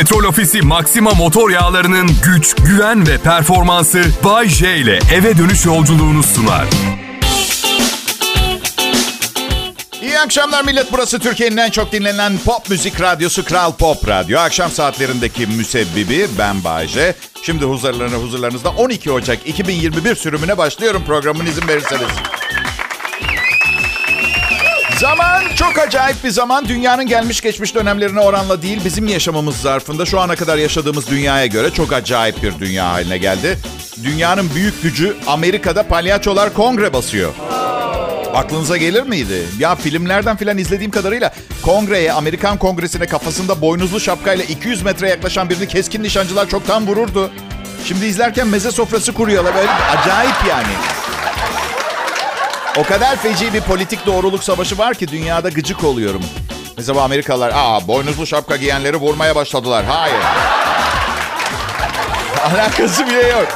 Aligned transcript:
Petrol 0.00 0.24
Ofisi 0.24 0.62
Maxima 0.62 1.14
motor 1.14 1.50
yağlarının 1.50 2.10
güç, 2.24 2.54
güven 2.54 3.06
ve 3.06 3.18
performansı 3.18 4.02
Bay 4.24 4.48
J 4.48 4.76
ile 4.76 4.98
eve 5.14 5.38
dönüş 5.38 5.66
yolculuğunu 5.66 6.22
sunar. 6.22 6.66
İyi 10.02 10.18
akşamlar 10.18 10.64
millet. 10.64 10.92
Burası 10.92 11.18
Türkiye'nin 11.18 11.56
en 11.56 11.70
çok 11.70 11.92
dinlenen 11.92 12.38
pop 12.44 12.70
müzik 12.70 13.00
radyosu 13.00 13.44
Kral 13.44 13.72
Pop 13.72 14.08
Radyo. 14.08 14.38
Akşam 14.38 14.70
saatlerindeki 14.70 15.46
müsebbibi 15.46 16.26
ben 16.38 16.64
Bayece. 16.64 17.14
Şimdi 17.42 17.64
huzurlarına 17.64 18.16
huzurlarınızda 18.16 18.70
12 18.70 19.10
Ocak 19.10 19.48
2021 19.48 20.14
sürümüne 20.14 20.58
başlıyorum 20.58 21.02
programın 21.06 21.46
izin 21.46 21.68
verirseniz. 21.68 22.08
Zaman 25.00 25.42
çok 25.56 25.78
acayip 25.78 26.24
bir 26.24 26.30
zaman. 26.30 26.68
Dünyanın 26.68 27.06
gelmiş 27.06 27.40
geçmiş 27.40 27.74
dönemlerine 27.74 28.20
oranla 28.20 28.62
değil, 28.62 28.80
bizim 28.84 29.08
yaşamamız 29.08 29.56
zarfında 29.56 30.06
şu 30.06 30.20
ana 30.20 30.36
kadar 30.36 30.56
yaşadığımız 30.56 31.10
dünyaya 31.10 31.46
göre 31.46 31.70
çok 31.70 31.92
acayip 31.92 32.42
bir 32.42 32.58
dünya 32.58 32.88
haline 32.88 33.18
geldi. 33.18 33.58
Dünyanın 34.02 34.50
büyük 34.54 34.82
gücü 34.82 35.16
Amerika'da 35.26 35.82
palyaçolar 35.88 36.54
kongre 36.54 36.92
basıyor. 36.92 37.32
Aklınıza 38.34 38.76
gelir 38.76 39.02
miydi? 39.02 39.42
Ya 39.58 39.74
filmlerden 39.74 40.36
filan 40.36 40.58
izlediğim 40.58 40.90
kadarıyla 40.90 41.32
kongreye, 41.62 42.12
Amerikan 42.12 42.58
kongresine 42.58 43.06
kafasında 43.06 43.60
boynuzlu 43.60 44.00
şapkayla 44.00 44.44
200 44.44 44.82
metre 44.82 45.08
yaklaşan 45.08 45.50
birini 45.50 45.68
keskin 45.68 46.02
nişancılar 46.02 46.48
çoktan 46.48 46.86
vururdu. 46.86 47.30
Şimdi 47.84 48.06
izlerken 48.06 48.48
meze 48.48 48.70
sofrası 48.70 49.12
kuruyorlar. 49.12 49.54
Böyle 49.54 49.70
acayip 49.70 50.36
yani. 50.48 50.99
O 52.76 52.82
kadar 52.82 53.16
feci 53.16 53.54
bir 53.54 53.60
politik 53.60 54.06
doğruluk 54.06 54.44
savaşı 54.44 54.78
var 54.78 54.94
ki 54.94 55.08
dünyada 55.08 55.48
gıcık 55.48 55.84
oluyorum. 55.84 56.22
Mesela 56.76 57.02
Amerikalılar, 57.02 57.52
aa 57.54 57.88
boynuzlu 57.88 58.26
şapka 58.26 58.56
giyenleri 58.56 58.96
vurmaya 58.96 59.34
başladılar. 59.36 59.84
Hayır. 59.84 60.16
Alakası 62.54 63.06
bile 63.06 63.28
yok. 63.28 63.48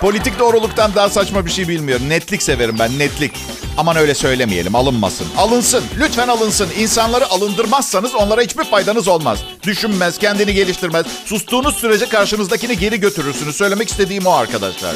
Politik 0.00 0.38
doğruluktan 0.38 0.94
daha 0.94 1.08
saçma 1.08 1.46
bir 1.46 1.50
şey 1.50 1.68
bilmiyorum. 1.68 2.08
Netlik 2.08 2.42
severim 2.42 2.76
ben, 2.78 2.98
netlik. 2.98 3.32
Aman 3.76 3.96
öyle 3.96 4.14
söylemeyelim, 4.14 4.74
alınmasın. 4.74 5.26
Alınsın, 5.38 5.84
lütfen 5.98 6.28
alınsın. 6.28 6.68
İnsanları 6.78 7.30
alındırmazsanız 7.30 8.14
onlara 8.14 8.40
hiçbir 8.40 8.64
faydanız 8.64 9.08
olmaz. 9.08 9.38
Düşünmez, 9.62 10.18
kendini 10.18 10.54
geliştirmez. 10.54 11.06
Sustuğunuz 11.24 11.76
sürece 11.76 12.08
karşınızdakini 12.08 12.78
geri 12.78 13.00
götürürsünüz. 13.00 13.56
Söylemek 13.56 13.88
istediğim 13.88 14.26
o 14.26 14.30
arkadaşlar. 14.32 14.94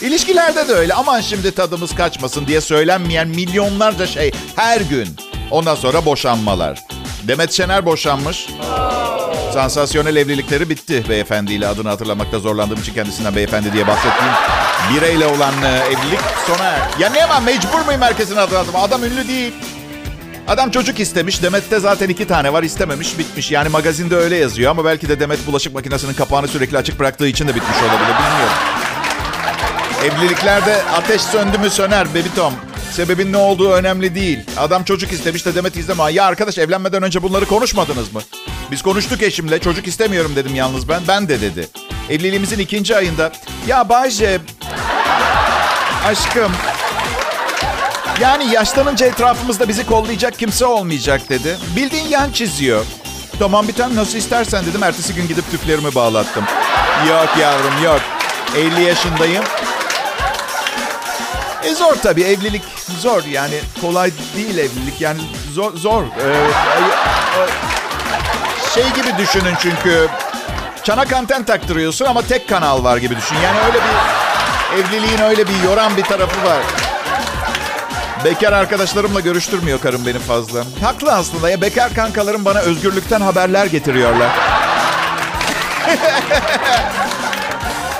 İlişkilerde 0.00 0.68
de 0.68 0.72
öyle. 0.72 0.94
Aman 0.94 1.20
şimdi 1.20 1.50
tadımız 1.52 1.94
kaçmasın 1.94 2.46
diye 2.46 2.60
söylenmeyen 2.60 3.28
milyonlarca 3.28 4.06
şey 4.06 4.32
her 4.56 4.80
gün. 4.80 5.08
Ondan 5.50 5.74
sonra 5.74 6.04
boşanmalar. 6.04 6.78
Demet 7.28 7.52
Şener 7.52 7.86
boşanmış. 7.86 8.46
Sansasyonel 9.52 10.16
evlilikleri 10.16 10.68
bitti 10.70 11.04
beyefendiyle. 11.08 11.68
Adını 11.68 11.88
hatırlamakta 11.88 12.38
zorlandığım 12.38 12.80
için 12.80 12.94
kendisinden 12.94 13.36
beyefendi 13.36 13.72
diye 13.72 13.86
bahsettiğim 13.86 14.32
bireyle 14.94 15.26
olan 15.26 15.54
e, 15.62 15.68
evlilik 15.68 16.20
sona 16.46 16.64
er. 16.64 16.80
Ya 16.98 17.10
ne 17.10 17.28
var 17.28 17.42
mecbur 17.42 17.84
muyum 17.86 18.00
herkesin 18.02 18.36
adını 18.36 18.58
hatırlamak? 18.58 18.88
Adam 18.88 19.04
ünlü 19.04 19.28
değil. 19.28 19.52
Adam 20.48 20.70
çocuk 20.70 21.00
istemiş. 21.00 21.42
Demet'te 21.42 21.80
zaten 21.80 22.08
iki 22.08 22.26
tane 22.26 22.52
var. 22.52 22.62
istememiş 22.62 23.18
bitmiş. 23.18 23.50
Yani 23.50 23.68
magazinde 23.68 24.16
öyle 24.16 24.36
yazıyor 24.36 24.70
ama 24.70 24.84
belki 24.84 25.08
de 25.08 25.20
Demet 25.20 25.46
bulaşık 25.46 25.74
makinesinin 25.74 26.14
kapağını 26.14 26.48
sürekli 26.48 26.78
açık 26.78 26.98
bıraktığı 26.98 27.26
için 27.26 27.48
de 27.48 27.54
bitmiş 27.54 27.76
olabilir. 27.76 28.16
Bilmiyorum. 28.18 28.56
Evliliklerde 30.04 30.82
ateş 30.82 31.22
söndü 31.22 31.58
mü 31.58 31.70
söner 31.70 32.14
bebitom. 32.14 32.52
Sebebin 32.92 33.32
ne 33.32 33.36
olduğu 33.36 33.72
önemli 33.72 34.14
değil. 34.14 34.38
Adam 34.56 34.84
çocuk 34.84 35.12
istemiş 35.12 35.46
de 35.46 35.54
Demet 35.54 35.76
izleme. 35.76 36.12
Ya 36.12 36.24
arkadaş 36.24 36.58
evlenmeden 36.58 37.02
önce 37.02 37.22
bunları 37.22 37.46
konuşmadınız 37.46 38.12
mı? 38.12 38.20
Biz 38.70 38.82
konuştuk 38.82 39.22
eşimle. 39.22 39.58
Çocuk 39.58 39.86
istemiyorum 39.86 40.32
dedim 40.36 40.54
yalnız 40.54 40.88
ben. 40.88 41.02
Ben 41.08 41.28
de 41.28 41.40
dedi. 41.40 41.68
Evliliğimizin 42.10 42.58
ikinci 42.58 42.96
ayında. 42.96 43.32
Ya 43.66 43.88
Bayce... 43.88 44.40
Aşkım... 46.06 46.52
Yani 48.20 48.52
yaşlanınca 48.52 49.06
etrafımızda 49.06 49.68
bizi 49.68 49.86
kollayacak 49.86 50.38
kimse 50.38 50.66
olmayacak 50.66 51.28
dedi. 51.28 51.56
Bildiğin 51.76 52.08
yan 52.08 52.32
çiziyor. 52.32 52.84
Tamam 53.38 53.68
bir 53.68 53.72
tane 53.72 53.96
nasıl 53.96 54.18
istersen 54.18 54.66
dedim. 54.66 54.82
Ertesi 54.82 55.14
gün 55.14 55.28
gidip 55.28 55.50
tüplerimi 55.50 55.94
bağlattım. 55.94 56.44
Yok 57.08 57.28
yavrum 57.40 57.84
yok. 57.84 58.00
50 58.56 58.82
yaşındayım. 58.82 59.44
E 61.64 61.74
zor 61.74 61.94
tabii 62.02 62.22
evlilik 62.22 62.62
zor 62.98 63.24
yani 63.24 63.54
kolay 63.80 64.10
değil 64.36 64.58
evlilik 64.58 65.00
yani 65.00 65.20
zor 65.54 65.76
zor. 65.76 66.02
Ee, 66.02 66.50
şey 68.74 68.84
gibi 68.92 69.18
düşünün 69.18 69.54
çünkü 69.62 70.08
çanak 70.84 71.12
anten 71.12 71.44
taktırıyorsun 71.44 72.04
ama 72.04 72.22
tek 72.22 72.48
kanal 72.48 72.84
var 72.84 72.96
gibi 72.96 73.16
düşün. 73.16 73.36
Yani 73.44 73.58
öyle 73.66 73.78
bir 73.78 73.90
evliliğin 74.80 75.18
öyle 75.18 75.48
bir 75.48 75.62
yoran 75.64 75.96
bir 75.96 76.02
tarafı 76.02 76.46
var. 76.46 76.58
Bekar 78.24 78.52
arkadaşlarımla 78.52 79.20
görüştürmüyor 79.20 79.80
karım 79.80 80.06
beni 80.06 80.18
fazla. 80.18 80.64
Haklı 80.82 81.12
aslında 81.12 81.50
ya 81.50 81.60
bekar 81.60 81.94
kankalarım 81.94 82.44
bana 82.44 82.58
özgürlükten 82.58 83.20
haberler 83.20 83.66
getiriyorlar. 83.66 84.28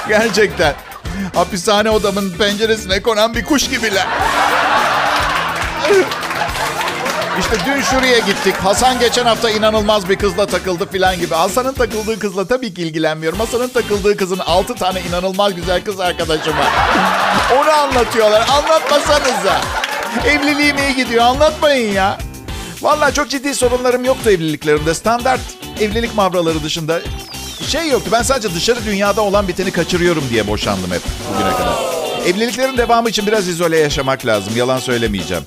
Gerçekten. 0.08 0.74
Hapishane 1.34 1.90
odamın 1.90 2.30
penceresine 2.30 3.02
konan 3.02 3.34
bir 3.34 3.44
kuş 3.44 3.70
gibiler. 3.70 4.06
İşte 7.40 7.56
dün 7.66 7.80
şuraya 7.80 8.18
gittik. 8.18 8.54
Hasan 8.54 8.98
geçen 8.98 9.24
hafta 9.24 9.50
inanılmaz 9.50 10.08
bir 10.08 10.16
kızla 10.16 10.46
takıldı 10.46 10.88
filan 10.92 11.18
gibi. 11.18 11.34
Hasan'ın 11.34 11.72
takıldığı 11.72 12.18
kızla 12.18 12.44
tabii 12.48 12.74
ki 12.74 12.82
ilgilenmiyorum. 12.82 13.38
Hasan'ın 13.38 13.68
takıldığı 13.68 14.16
kızın 14.16 14.38
altı 14.38 14.74
tane 14.74 15.00
inanılmaz 15.08 15.54
güzel 15.54 15.84
kız 15.84 16.00
arkadaşı 16.00 16.50
var. 16.50 16.68
Onu 17.58 17.70
anlatıyorlar. 17.70 18.48
Anlatmasanıza. 18.48 19.60
Evliliğim 20.26 20.78
iyi 20.78 20.96
gidiyor. 20.96 21.24
Anlatmayın 21.24 21.92
ya. 21.92 22.18
Vallahi 22.82 23.14
çok 23.14 23.30
ciddi 23.30 23.54
sorunlarım 23.54 24.04
yoktu 24.04 24.30
evliliklerimde. 24.30 24.94
Standart 24.94 25.40
evlilik 25.80 26.14
mavraları 26.14 26.62
dışında 26.62 27.00
şey 27.68 27.88
yoktu. 27.88 28.10
Ben 28.12 28.22
sadece 28.22 28.54
dışarı 28.54 28.84
dünyada 28.84 29.20
olan 29.20 29.48
biteni 29.48 29.70
kaçırıyorum 29.70 30.24
diye 30.30 30.46
boşandım 30.46 30.90
hep 30.90 31.02
bugüne 31.34 31.52
kadar. 31.52 31.74
Evliliklerin 32.26 32.76
devamı 32.76 33.08
için 33.08 33.26
biraz 33.26 33.48
izole 33.48 33.78
yaşamak 33.78 34.26
lazım. 34.26 34.56
Yalan 34.56 34.78
söylemeyeceğim. 34.78 35.44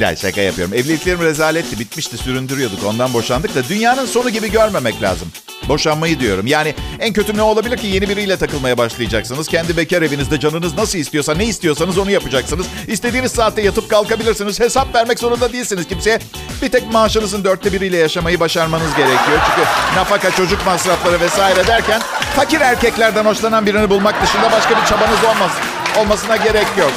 Ya 0.00 0.16
şaka 0.16 0.40
yapıyorum. 0.40 0.74
Evliliklerim 0.74 1.22
rezaletti. 1.22 1.78
Bitmişti. 1.78 2.18
Süründürüyorduk. 2.18 2.84
Ondan 2.84 3.12
boşandık 3.12 3.54
da 3.54 3.68
dünyanın 3.68 4.06
sonu 4.06 4.30
gibi 4.30 4.50
görmemek 4.50 5.02
lazım. 5.02 5.28
Boşanmayı 5.68 6.20
diyorum. 6.20 6.46
Yani 6.46 6.74
en 7.00 7.12
kötü 7.12 7.36
ne 7.36 7.42
olabilir 7.42 7.76
ki 7.76 7.86
yeni 7.86 8.08
biriyle 8.08 8.36
takılmaya 8.36 8.78
başlayacaksınız. 8.78 9.48
Kendi 9.48 9.76
bekar 9.76 10.02
evinizde 10.02 10.40
canınız 10.40 10.74
nasıl 10.74 10.98
istiyorsa 10.98 11.34
ne 11.34 11.44
istiyorsanız 11.44 11.98
onu 11.98 12.10
yapacaksınız. 12.10 12.66
İstediğiniz 12.88 13.32
saatte 13.32 13.62
yatıp 13.62 13.90
kalkabilirsiniz. 13.90 14.60
Hesap 14.60 14.94
vermek 14.94 15.18
zorunda 15.18 15.52
değilsiniz 15.52 15.88
kimseye. 15.88 16.18
Bir 16.62 16.68
tek 16.68 16.92
maaşınızın 16.92 17.44
dörtte 17.44 17.72
biriyle 17.72 17.96
yaşamayı 17.96 18.40
başarmanız 18.40 18.94
gerekiyor. 18.96 19.40
Çünkü 19.48 19.68
nafaka, 19.96 20.30
çocuk 20.30 20.66
masrafları 20.66 21.20
vesaire 21.20 21.66
derken 21.66 22.02
fakir 22.36 22.60
erkeklerden 22.60 23.24
hoşlanan 23.24 23.66
birini 23.66 23.90
bulmak 23.90 24.22
dışında 24.22 24.52
başka 24.52 24.70
bir 24.80 24.86
çabanız 24.86 25.24
olmaz. 25.24 25.50
Olmasına 25.98 26.36
gerek 26.36 26.66
yok. 26.78 26.92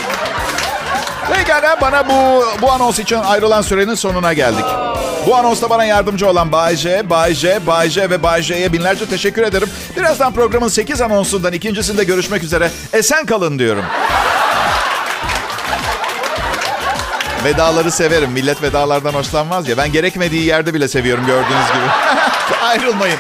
Pekala 1.33 1.81
bana 1.81 2.09
bu, 2.09 2.45
bu 2.61 2.71
anons 2.71 2.99
için 2.99 3.15
ayrılan 3.15 3.61
sürenin 3.61 3.95
sonuna 3.95 4.33
geldik. 4.33 4.65
Bu 5.27 5.35
anonsta 5.35 5.69
bana 5.69 5.85
yardımcı 5.85 6.29
olan 6.29 6.51
Bay 6.51 6.75
J, 6.75 7.09
Bay 7.09 7.33
J, 7.33 7.67
Bay 7.67 7.89
J 7.89 8.09
ve 8.09 8.23
Bay 8.23 8.41
J'ye 8.41 8.73
binlerce 8.73 9.05
teşekkür 9.05 9.43
ederim. 9.43 9.69
Birazdan 9.97 10.33
programın 10.33 10.67
8 10.67 11.01
anonsundan 11.01 11.53
ikincisinde 11.53 12.03
görüşmek 12.03 12.43
üzere. 12.43 12.71
Esen 12.93 13.25
kalın 13.25 13.59
diyorum. 13.59 13.85
Vedaları 17.45 17.91
severim. 17.91 18.31
Millet 18.31 18.61
vedalardan 18.61 19.13
hoşlanmaz 19.13 19.69
ya. 19.69 19.77
Ben 19.77 19.91
gerekmediği 19.91 20.45
yerde 20.45 20.73
bile 20.73 20.87
seviyorum 20.87 21.25
gördüğünüz 21.25 21.67
gibi. 21.67 21.85
Ayrılmayın. 22.63 23.17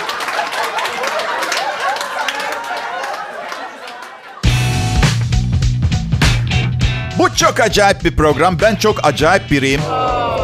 Bu 7.17 7.35
çok 7.35 7.59
acayip 7.59 8.03
bir 8.03 8.15
program. 8.15 8.57
Ben 8.61 8.75
çok 8.75 9.05
acayip 9.05 9.51
biriyim. 9.51 9.81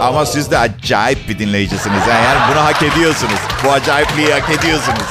Ama 0.01 0.25
siz 0.25 0.51
de 0.51 0.57
acayip 0.57 1.29
bir 1.29 1.39
dinleyicisiniz. 1.39 2.07
Yani 2.09 2.51
bunu 2.51 2.63
hak 2.65 2.83
ediyorsunuz. 2.83 3.39
Bu 3.63 3.71
acayipliği 3.71 4.33
hak 4.33 4.59
ediyorsunuz. 4.59 5.07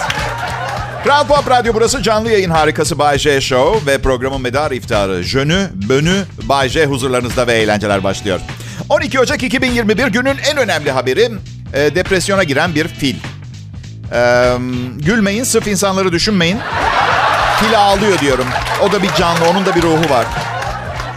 Kral 1.05 1.27
Pop 1.27 1.51
Radyo 1.51 1.75
burası 1.75 2.03
canlı 2.03 2.31
yayın 2.31 2.51
harikası 2.51 2.99
Bay 2.99 3.19
J 3.19 3.41
Show 3.41 3.93
ve 3.93 3.99
programın 3.99 4.41
medar 4.41 4.71
iftarı 4.71 5.23
Jönü, 5.23 5.69
Bönü, 5.89 6.25
Bay 6.43 6.69
J 6.69 6.87
huzurlarınızda 6.87 7.47
ve 7.47 7.53
eğlenceler 7.53 8.05
başlıyor. 8.05 8.41
12 8.89 9.21
Ocak 9.21 9.43
2021 9.43 10.07
günün 10.07 10.39
en 10.51 10.57
önemli 10.57 10.91
haberi 10.91 11.31
e, 11.75 11.95
depresyona 11.95 12.43
giren 12.43 12.75
bir 12.75 12.89
fil. 12.89 13.17
E, 14.13 14.53
gülmeyin, 14.99 15.45
sırf 15.45 15.67
insanları 15.67 16.13
düşünmeyin. 16.13 16.59
Fil 17.61 17.79
ağlıyor 17.79 18.19
diyorum. 18.19 18.47
O 18.83 18.93
da 18.93 19.03
bir 19.03 19.15
canlı, 19.15 19.49
onun 19.51 19.67
da 19.67 19.75
bir 19.75 19.83
ruhu 19.83 20.11
var. 20.11 20.27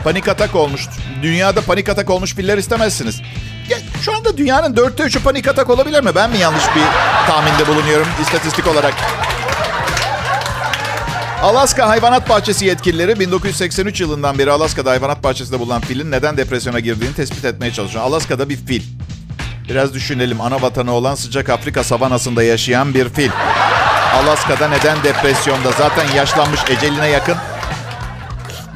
Panik 0.03 0.27
atak 0.27 0.55
olmuş. 0.55 0.87
Dünyada 1.21 1.61
panik 1.61 1.89
atak 1.89 2.09
olmuş 2.09 2.35
filler 2.35 2.57
istemezsiniz. 2.57 3.21
Ya, 3.69 3.77
şu 4.01 4.15
anda 4.17 4.37
dünyanın 4.37 4.75
dörtte 4.75 5.03
üçü 5.03 5.23
panik 5.23 5.47
atak 5.47 5.69
olabilir 5.69 6.03
mi? 6.03 6.15
Ben 6.15 6.29
mi 6.29 6.37
yanlış 6.37 6.63
bir 6.75 6.83
tahminde 7.27 7.67
bulunuyorum 7.67 8.07
istatistik 8.21 8.67
olarak? 8.67 8.93
Alaska 11.43 11.89
Hayvanat 11.89 12.29
Bahçesi 12.29 12.65
yetkilileri 12.65 13.19
1983 13.19 14.01
yılından 14.01 14.37
beri 14.37 14.51
Alaska'da 14.51 14.91
hayvanat 14.91 15.23
bahçesinde 15.23 15.59
bulunan 15.59 15.81
filin 15.81 16.11
neden 16.11 16.37
depresyona 16.37 16.79
girdiğini 16.79 17.15
tespit 17.15 17.45
etmeye 17.45 17.73
çalışıyor. 17.73 18.03
Alaska'da 18.03 18.49
bir 18.49 18.57
fil. 18.57 18.81
Biraz 19.69 19.93
düşünelim. 19.93 20.41
Ana 20.41 20.61
vatanı 20.61 20.91
olan 20.91 21.15
sıcak 21.15 21.49
Afrika 21.49 21.83
savanasında 21.83 22.43
yaşayan 22.43 22.93
bir 22.93 23.09
fil. 23.09 23.29
Alaska'da 24.13 24.67
neden 24.67 25.03
depresyonda? 25.03 25.71
Zaten 25.71 26.15
yaşlanmış 26.15 26.59
eceline 26.69 27.07
yakın. 27.07 27.37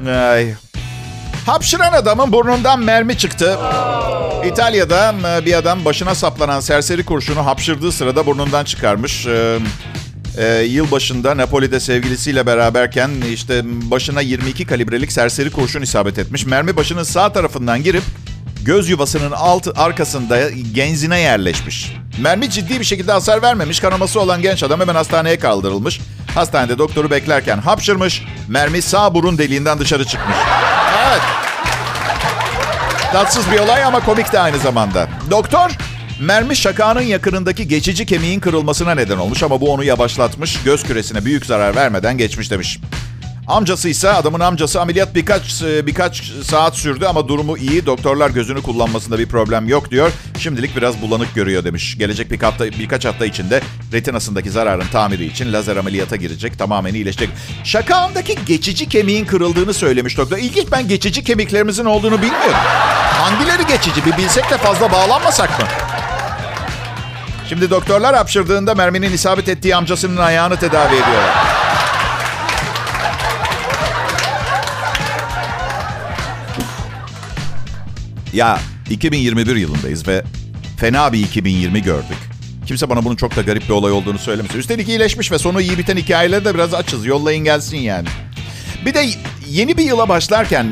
Ay. 0.07 0.53
Hapşıran 1.47 1.93
adamın 1.93 2.31
burnundan 2.31 2.79
mermi 2.79 3.17
çıktı. 3.17 3.57
İtalya'da 4.45 5.15
bir 5.45 5.53
adam 5.53 5.85
başına 5.85 6.15
saplanan 6.15 6.59
serseri 6.59 7.05
kurşunu 7.05 7.45
hapşırdığı 7.45 7.91
sırada 7.91 8.25
burnundan 8.25 8.63
çıkarmış. 8.63 9.27
Ee, 9.27 9.59
e, 10.37 10.61
yılbaşında 10.61 11.37
Napoli'de 11.37 11.79
sevgilisiyle 11.79 12.45
beraberken 12.45 13.11
işte 13.33 13.61
başına 13.65 14.21
22 14.21 14.65
kalibrelik 14.65 15.11
serseri 15.11 15.51
kurşun 15.51 15.81
isabet 15.81 16.19
etmiş. 16.19 16.45
Mermi 16.45 16.77
başının 16.77 17.03
sağ 17.03 17.33
tarafından 17.33 17.83
girip 17.83 18.03
göz 18.65 18.89
yuvasının 18.89 19.31
alt 19.31 19.67
arkasında 19.75 20.49
genzine 20.73 21.19
yerleşmiş. 21.19 21.93
Mermi 22.21 22.49
ciddi 22.49 22.79
bir 22.79 22.85
şekilde 22.85 23.11
hasar 23.11 23.41
vermemiş. 23.41 23.79
Kanaması 23.79 24.19
olan 24.19 24.41
genç 24.41 24.63
adam 24.63 24.79
hemen 24.79 24.95
hastaneye 24.95 25.39
kaldırılmış. 25.39 26.01
Hastanede 26.35 26.77
doktoru 26.77 27.11
beklerken 27.11 27.57
hapşırmış. 27.57 28.23
Mermi 28.47 28.81
sağ 28.81 29.13
burun 29.13 29.37
deliğinden 29.37 29.79
dışarı 29.79 30.05
çıkmış. 30.05 30.37
Evet. 31.17 33.11
Tatsız 33.11 33.51
bir 33.51 33.59
olay 33.59 33.83
ama 33.83 33.99
komik 33.99 34.33
de 34.33 34.39
aynı 34.39 34.57
zamanda. 34.57 35.07
Doktor 35.31 35.71
mermi 36.21 36.55
şakağının 36.55 37.01
yakınındaki 37.01 37.67
geçici 37.67 38.05
kemiğin 38.05 38.39
kırılmasına 38.39 38.95
neden 38.95 39.17
olmuş 39.17 39.43
ama 39.43 39.61
bu 39.61 39.73
onu 39.73 39.83
yavaşlatmış. 39.83 40.63
Göz 40.63 40.83
küresine 40.83 41.25
büyük 41.25 41.45
zarar 41.45 41.75
vermeden 41.75 42.17
geçmiş 42.17 42.51
demiş. 42.51 42.79
Amcası 43.47 43.89
ise 43.89 44.09
adamın 44.09 44.39
amcası 44.39 44.81
ameliyat 44.81 45.15
birkaç 45.15 45.61
birkaç 45.63 46.23
saat 46.23 46.75
sürdü 46.75 47.05
ama 47.05 47.27
durumu 47.27 47.57
iyi. 47.57 47.85
Doktorlar 47.85 48.29
gözünü 48.29 48.61
kullanmasında 48.61 49.19
bir 49.19 49.27
problem 49.27 49.67
yok 49.67 49.91
diyor. 49.91 50.11
Şimdilik 50.39 50.75
biraz 50.75 51.01
bulanık 51.01 51.35
görüyor 51.35 51.63
demiş. 51.63 51.97
Gelecek 51.97 52.31
bir 52.31 52.39
hafta, 52.39 52.65
birkaç 52.65 53.05
hafta 53.05 53.25
içinde 53.25 53.61
retinasındaki 53.93 54.51
zararın 54.51 54.87
tamiri 54.91 55.25
için 55.25 55.53
lazer 55.53 55.77
ameliyata 55.77 56.15
girecek. 56.15 56.59
Tamamen 56.59 56.93
iyileşecek. 56.93 57.29
Şakağındaki 57.63 58.37
geçici 58.45 58.89
kemiğin 58.89 59.25
kırıldığını 59.25 59.73
söylemiş 59.73 60.17
doktor. 60.17 60.37
İlginç 60.37 60.67
ben 60.71 60.87
geçici 60.87 61.23
kemiklerimizin 61.23 61.85
olduğunu 61.85 62.21
bilmiyorum. 62.21 62.53
Hangileri 63.11 63.67
geçici 63.67 64.05
bir 64.05 64.17
bilsek 64.17 64.49
de 64.49 64.57
fazla 64.57 64.91
bağlanmasak 64.91 65.59
mı? 65.59 65.65
Şimdi 67.49 67.69
doktorlar 67.69 68.15
hapşırdığında 68.15 68.75
merminin 68.75 69.13
isabet 69.13 69.49
ettiği 69.49 69.75
amcasının 69.75 70.17
ayağını 70.17 70.57
tedavi 70.57 70.95
ediyorlar. 70.95 71.46
Ya 78.33 78.59
2021 78.89 79.55
yılındayız 79.55 80.07
ve 80.07 80.23
fena 80.77 81.13
bir 81.13 81.19
2020 81.19 81.81
gördük. 81.81 82.17
Kimse 82.65 82.89
bana 82.89 83.05
bunun 83.05 83.15
çok 83.15 83.35
da 83.35 83.41
garip 83.41 83.63
bir 83.63 83.73
olay 83.73 83.91
olduğunu 83.91 84.19
söylemesin. 84.19 84.59
Üstelik 84.59 84.89
iyileşmiş 84.89 85.31
ve 85.31 85.37
sonu 85.39 85.61
iyi 85.61 85.77
biten 85.77 85.97
hikayeleri 85.97 86.45
de 86.45 86.53
biraz 86.53 86.73
açız. 86.73 87.05
Yollayın 87.05 87.43
gelsin 87.43 87.77
yani. 87.77 88.07
Bir 88.85 88.93
de 88.93 89.05
yeni 89.49 89.77
bir 89.77 89.83
yıla 89.83 90.09
başlarken 90.09 90.67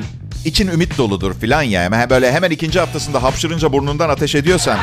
için 0.45 0.67
ümit 0.67 0.97
doludur 0.97 1.33
filan 1.39 1.61
ya. 1.61 2.09
Böyle 2.09 2.31
hemen 2.31 2.51
ikinci 2.51 2.79
haftasında 2.79 3.23
hapşırınca 3.23 3.73
burnundan 3.73 4.09
ateş 4.09 4.35
ediyorsan... 4.35 4.79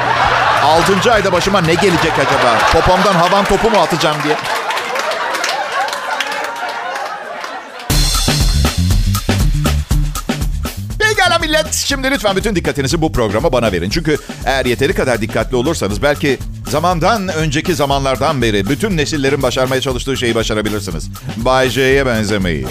Altıncı 0.63 1.13
ayda 1.13 1.33
başıma 1.33 1.61
ne 1.61 1.75
gelecek 1.75 2.13
acaba? 2.13 2.59
Popomdan 2.73 3.15
havan 3.15 3.45
topu 3.45 3.71
mu 3.71 3.77
atacağım 3.77 4.17
diye. 4.25 4.37
Millet. 11.53 11.75
Şimdi 11.75 12.11
lütfen 12.11 12.37
bütün 12.37 12.57
dikkatinizi 12.57 13.03
bu 13.03 13.13
programa 13.13 13.53
bana 13.53 13.73
verin. 13.73 13.91
Çünkü 13.91 14.19
eğer 14.45 14.67
yeteri 14.67 14.95
kadar 14.95 15.21
dikkatli 15.21 15.57
olursanız 15.57 16.03
belki 16.03 16.39
zamandan 16.71 17.29
önceki 17.29 17.75
zamanlardan 17.75 18.43
beri 18.43 18.69
bütün 18.69 18.97
nesillerin 18.97 19.43
başarmaya 19.43 19.81
çalıştığı 19.81 20.17
şeyi 20.17 20.35
başarabilirsiniz. 20.35 21.09
Bay 21.37 21.71
J'ye 21.71 22.07
benzemeyi. 22.07 22.67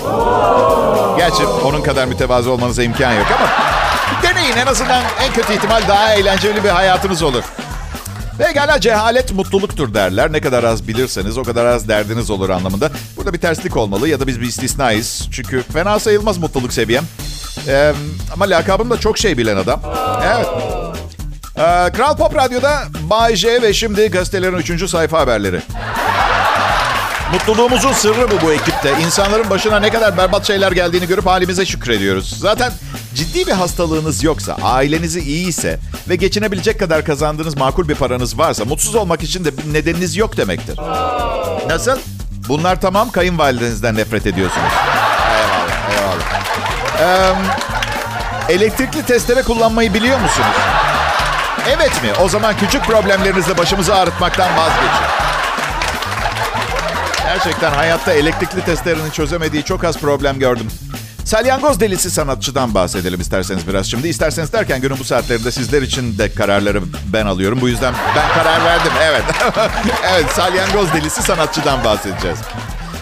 Gerçi 1.18 1.44
onun 1.45 1.81
kadar 1.81 2.06
mütevazı 2.06 2.51
olmanıza 2.51 2.83
imkan 2.83 3.13
yok 3.13 3.28
ama 3.39 3.50
deneyin 4.24 4.57
en 4.57 4.66
azından 4.66 5.04
en 5.28 5.33
kötü 5.33 5.54
ihtimal 5.54 5.81
daha 5.88 6.13
eğlenceli 6.13 6.63
bir 6.63 6.69
hayatınız 6.69 7.24
olur. 7.24 7.44
Pekala 8.38 8.80
cehalet 8.80 9.33
mutluluktur 9.33 9.94
derler. 9.94 10.31
Ne 10.31 10.42
kadar 10.42 10.63
az 10.63 10.88
bilirseniz 10.88 11.38
o 11.38 11.44
kadar 11.44 11.66
az 11.66 11.88
derdiniz 11.88 12.30
olur 12.30 12.50
anlamında. 12.50 12.92
Burada 13.18 13.33
bir 13.33 13.39
terslik 13.39 13.78
olmalı 13.78 14.10
ya 14.10 14.19
da 14.19 14.28
biz 14.28 14.42
bir 14.42 14.45
istisnayız. 14.45 15.28
Çünkü 15.31 15.63
fena 15.74 16.00
sayılmaz 16.00 16.38
mutluluk 16.38 16.74
seviyem. 16.74 17.04
Ee, 17.68 17.94
ama 18.33 18.45
lakabım 18.45 18.89
da 18.89 19.00
çok 19.00 19.18
şey 19.18 19.38
bilen 19.38 19.57
adam. 19.57 19.81
Evet. 20.36 20.48
Ee, 21.57 21.92
Kral 21.98 22.18
Pop 22.18 22.36
Radyo'da 22.36 22.83
Bay 23.09 23.36
J 23.36 23.62
ve 23.62 23.74
şimdi 23.74 24.07
gazetelerin 24.12 24.57
3. 24.57 24.89
sayfa 24.89 25.19
haberleri. 25.19 25.62
Mutluluğumuzun 27.31 27.94
sırrı 27.94 28.31
bu 28.31 28.45
bu 28.45 28.51
ekipte. 28.51 28.94
İnsanların 29.06 29.50
başına 29.50 29.80
ne 29.80 29.89
kadar 29.89 30.18
berbat 30.18 30.48
şeyler 30.48 30.71
geldiğini 30.71 31.07
görüp 31.07 31.25
halimize 31.25 31.65
şükrediyoruz. 31.65 32.39
Zaten 32.39 32.71
ciddi 33.15 33.48
bir 33.48 33.51
hastalığınız 33.51 34.24
yoksa, 34.24 34.57
ailenizi 34.63 35.19
iyi 35.19 35.47
ise 35.47 35.80
ve 36.09 36.15
geçinebilecek 36.15 36.80
kadar 36.80 37.06
kazandığınız 37.06 37.57
makul 37.57 37.89
bir 37.89 37.95
paranız 37.95 38.38
varsa 38.38 38.65
mutsuz 38.65 38.95
olmak 38.95 39.24
için 39.24 39.45
de 39.45 39.57
bir 39.57 39.74
nedeniniz 39.74 40.18
yok 40.18 40.38
demektir. 40.38 40.80
Nasıl? 41.69 41.97
Bunlar 42.47 42.81
tamam 42.81 43.12
kayınvalidenizden 43.12 43.95
nefret 43.95 44.25
ediyorsunuz. 44.27 44.71
Ee, 47.01 47.33
elektrikli 48.50 49.06
testere 49.06 49.42
kullanmayı 49.42 49.94
biliyor 49.94 50.19
musunuz? 50.19 50.48
Evet 51.69 52.03
mi? 52.03 52.09
O 52.24 52.30
zaman 52.30 52.57
küçük 52.57 52.83
problemlerinizle 52.83 53.57
başımızı 53.57 53.95
ağrıtmaktan 53.95 54.57
vazgeçin. 54.57 55.06
Gerçekten 57.25 57.71
hayatta 57.71 58.13
elektrikli 58.13 58.65
testerenin 58.65 59.09
çözemediği 59.09 59.63
çok 59.63 59.83
az 59.83 59.98
problem 59.98 60.39
gördüm. 60.39 60.68
Salyangoz 61.25 61.80
delisi 61.80 62.12
sanatçıdan 62.12 62.74
bahsedelim 62.74 63.21
isterseniz 63.21 63.68
biraz 63.68 63.86
şimdi. 63.86 64.07
İsterseniz 64.07 64.54
derken 64.54 64.81
günün 64.81 65.00
bu 65.00 65.04
saatlerinde 65.04 65.51
sizler 65.51 65.81
için 65.81 66.18
de 66.18 66.33
kararları 66.33 66.81
ben 67.13 67.25
alıyorum. 67.25 67.62
Bu 67.62 67.69
yüzden 67.69 67.94
ben 68.15 68.33
karar 68.33 68.65
verdim. 68.65 68.92
Evet. 69.04 69.24
evet 70.13 70.31
salyangoz 70.31 70.94
delisi 70.94 71.24
sanatçıdan 71.24 71.83
bahsedeceğiz. 71.83 72.40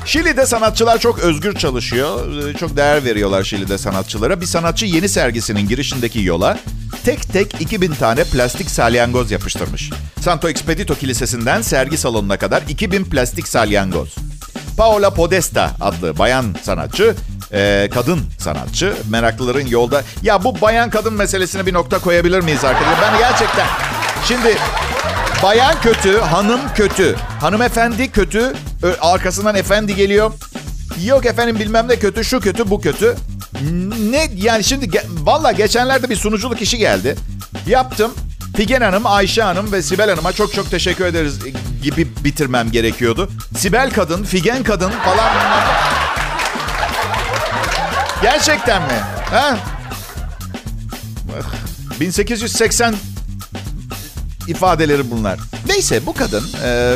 Şili'de 0.09 0.45
sanatçılar 0.45 0.97
çok 0.97 1.19
özgür 1.19 1.55
çalışıyor. 1.55 2.27
Çok 2.59 2.77
değer 2.77 3.05
veriyorlar 3.05 3.43
Şili'de 3.43 3.77
sanatçılara. 3.77 4.41
Bir 4.41 4.45
sanatçı 4.45 4.85
yeni 4.85 5.09
sergisinin 5.09 5.67
girişindeki 5.67 6.21
yola 6.21 6.59
tek 7.05 7.33
tek 7.33 7.61
2000 7.61 7.93
tane 7.93 8.23
plastik 8.23 8.71
salyangoz 8.71 9.31
yapıştırmış. 9.31 9.89
Santo 10.21 10.49
Expedito 10.49 10.95
Kilisesi'nden 10.95 11.61
sergi 11.61 11.97
salonuna 11.97 12.37
kadar 12.37 12.61
2000 12.69 13.05
plastik 13.05 13.47
salyangoz. 13.47 14.15
Paola 14.77 15.13
Podesta 15.13 15.71
adlı 15.81 16.17
bayan 16.17 16.55
sanatçı, 16.63 17.15
e, 17.53 17.89
kadın 17.93 18.21
sanatçı. 18.39 18.93
Meraklıların 19.09 19.67
yolda... 19.67 20.03
Ya 20.21 20.43
bu 20.43 20.61
bayan 20.61 20.89
kadın 20.89 21.13
meselesine 21.13 21.65
bir 21.65 21.73
nokta 21.73 21.99
koyabilir 21.99 22.39
miyiz 22.39 22.65
arkadaşlar? 22.65 23.01
Ben 23.01 23.19
gerçekten... 23.19 23.67
Şimdi 24.27 24.57
bayan 25.43 25.81
kötü, 25.81 26.19
hanım 26.19 26.60
kötü. 26.75 27.15
Hanımefendi 27.41 28.12
kötü, 28.12 28.53
arkasından 29.01 29.55
efendi 29.55 29.96
geliyor. 29.96 30.31
Yok 31.05 31.25
efendim 31.25 31.60
bilmem 31.60 31.88
ne 31.88 31.96
kötü, 31.96 32.24
şu 32.24 32.39
kötü, 32.39 32.69
bu 32.69 32.81
kötü. 32.81 33.15
Ne 34.12 34.29
yani 34.36 34.63
şimdi 34.63 34.86
ge- 34.86 35.05
valla 35.25 35.51
geçenlerde 35.51 36.10
bir 36.10 36.15
sunuculuk 36.15 36.62
işi 36.62 36.77
geldi. 36.77 37.15
Yaptım. 37.67 38.13
Figen 38.58 38.81
Hanım, 38.81 39.05
Ayşe 39.05 39.41
Hanım 39.43 39.72
ve 39.72 39.81
Sibel 39.81 40.10
Hanım'a 40.10 40.34
çok 40.34 40.53
çok 40.53 40.72
teşekkür 40.72 41.05
ederiz 41.05 41.39
gibi 41.84 42.08
bitirmem 42.24 42.72
gerekiyordu. 42.72 43.29
Sibel 43.58 43.91
kadın, 43.91 44.24
Figen 44.24 44.63
kadın 44.63 44.91
falan. 44.91 45.34
Gerçekten 48.22 48.81
mi? 48.81 49.00
Ha? 49.31 49.58
1880 52.00 52.96
ifadeleri 54.50 55.12
bunlar. 55.12 55.39
Neyse 55.68 56.06
bu 56.06 56.13
kadın 56.13 56.44
e, 56.63 56.96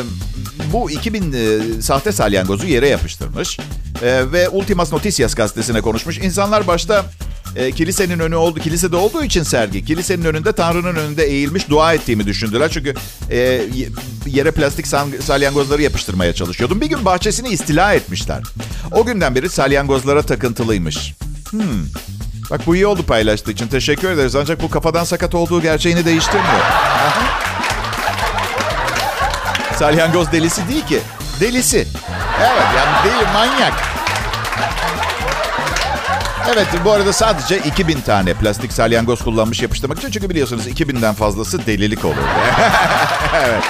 bu 0.72 0.90
2000 0.90 1.32
e, 1.32 1.82
sahte 1.82 2.12
salyangozu 2.12 2.66
yere 2.66 2.88
yapıştırmış. 2.88 3.58
E, 4.02 4.32
ve 4.32 4.48
Ultimas 4.48 4.92
Noticias 4.92 5.34
gazetesine 5.34 5.80
konuşmuş. 5.80 6.18
İnsanlar 6.18 6.66
başta 6.66 7.04
e, 7.56 7.72
kilisenin 7.72 8.18
önü 8.18 8.34
oldu, 8.34 8.60
kilisede 8.60 8.96
olduğu 8.96 9.24
için 9.24 9.42
sergi, 9.42 9.84
kilisenin 9.84 10.24
önünde 10.24 10.52
Tanrı'nın 10.52 10.96
önünde 10.96 11.24
eğilmiş 11.24 11.68
dua 11.68 11.94
ettiğimi 11.94 12.26
düşündüler. 12.26 12.70
Çünkü 12.70 12.94
e, 13.30 13.62
yere 14.26 14.50
plastik 14.50 14.86
salyangozları 15.22 15.82
yapıştırmaya 15.82 16.34
çalışıyordum. 16.34 16.80
Bir 16.80 16.86
gün 16.86 17.04
bahçesini 17.04 17.48
istila 17.48 17.94
etmişler. 17.94 18.42
O 18.92 19.04
günden 19.04 19.34
beri 19.34 19.48
salyangozlara 19.48 20.22
takıntılıymış. 20.22 21.14
Hmm. 21.50 21.60
Bak 22.50 22.60
bu 22.66 22.74
iyi 22.74 22.86
oldu 22.86 23.02
paylaştığı 23.02 23.50
için. 23.52 23.68
Teşekkür 23.68 24.10
ederiz. 24.10 24.36
Ancak 24.36 24.62
bu 24.62 24.70
kafadan 24.70 25.04
sakat 25.04 25.34
olduğu 25.34 25.62
gerçeğini 25.62 26.04
değiştirmiyor. 26.04 26.64
Salyangoz 29.84 30.32
delisi 30.32 30.68
değil 30.68 30.86
ki. 30.86 31.00
Delisi. 31.40 31.88
Evet 32.40 32.66
yani 32.76 33.04
değil 33.04 33.32
manyak. 33.32 33.72
Evet 36.52 36.66
bu 36.84 36.92
arada 36.92 37.12
sadece 37.12 37.58
2000 37.58 38.00
tane 38.00 38.34
plastik 38.34 38.72
salyangoz 38.72 39.24
kullanmış 39.24 39.62
yapıştırmak 39.62 39.98
için. 39.98 40.10
Çünkü 40.10 40.30
biliyorsunuz 40.30 40.66
2000'den 40.66 41.14
fazlası 41.14 41.66
delilik 41.66 42.04
olur. 42.04 42.14
evet. 43.34 43.62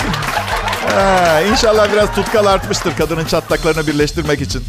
Ha, 0.95 1.41
inşallah 1.41 1.93
biraz 1.93 2.15
tutkal 2.15 2.47
artmıştır 2.47 2.97
kadının 2.97 3.25
çatlaklarını 3.25 3.87
birleştirmek 3.87 4.41
için. 4.41 4.65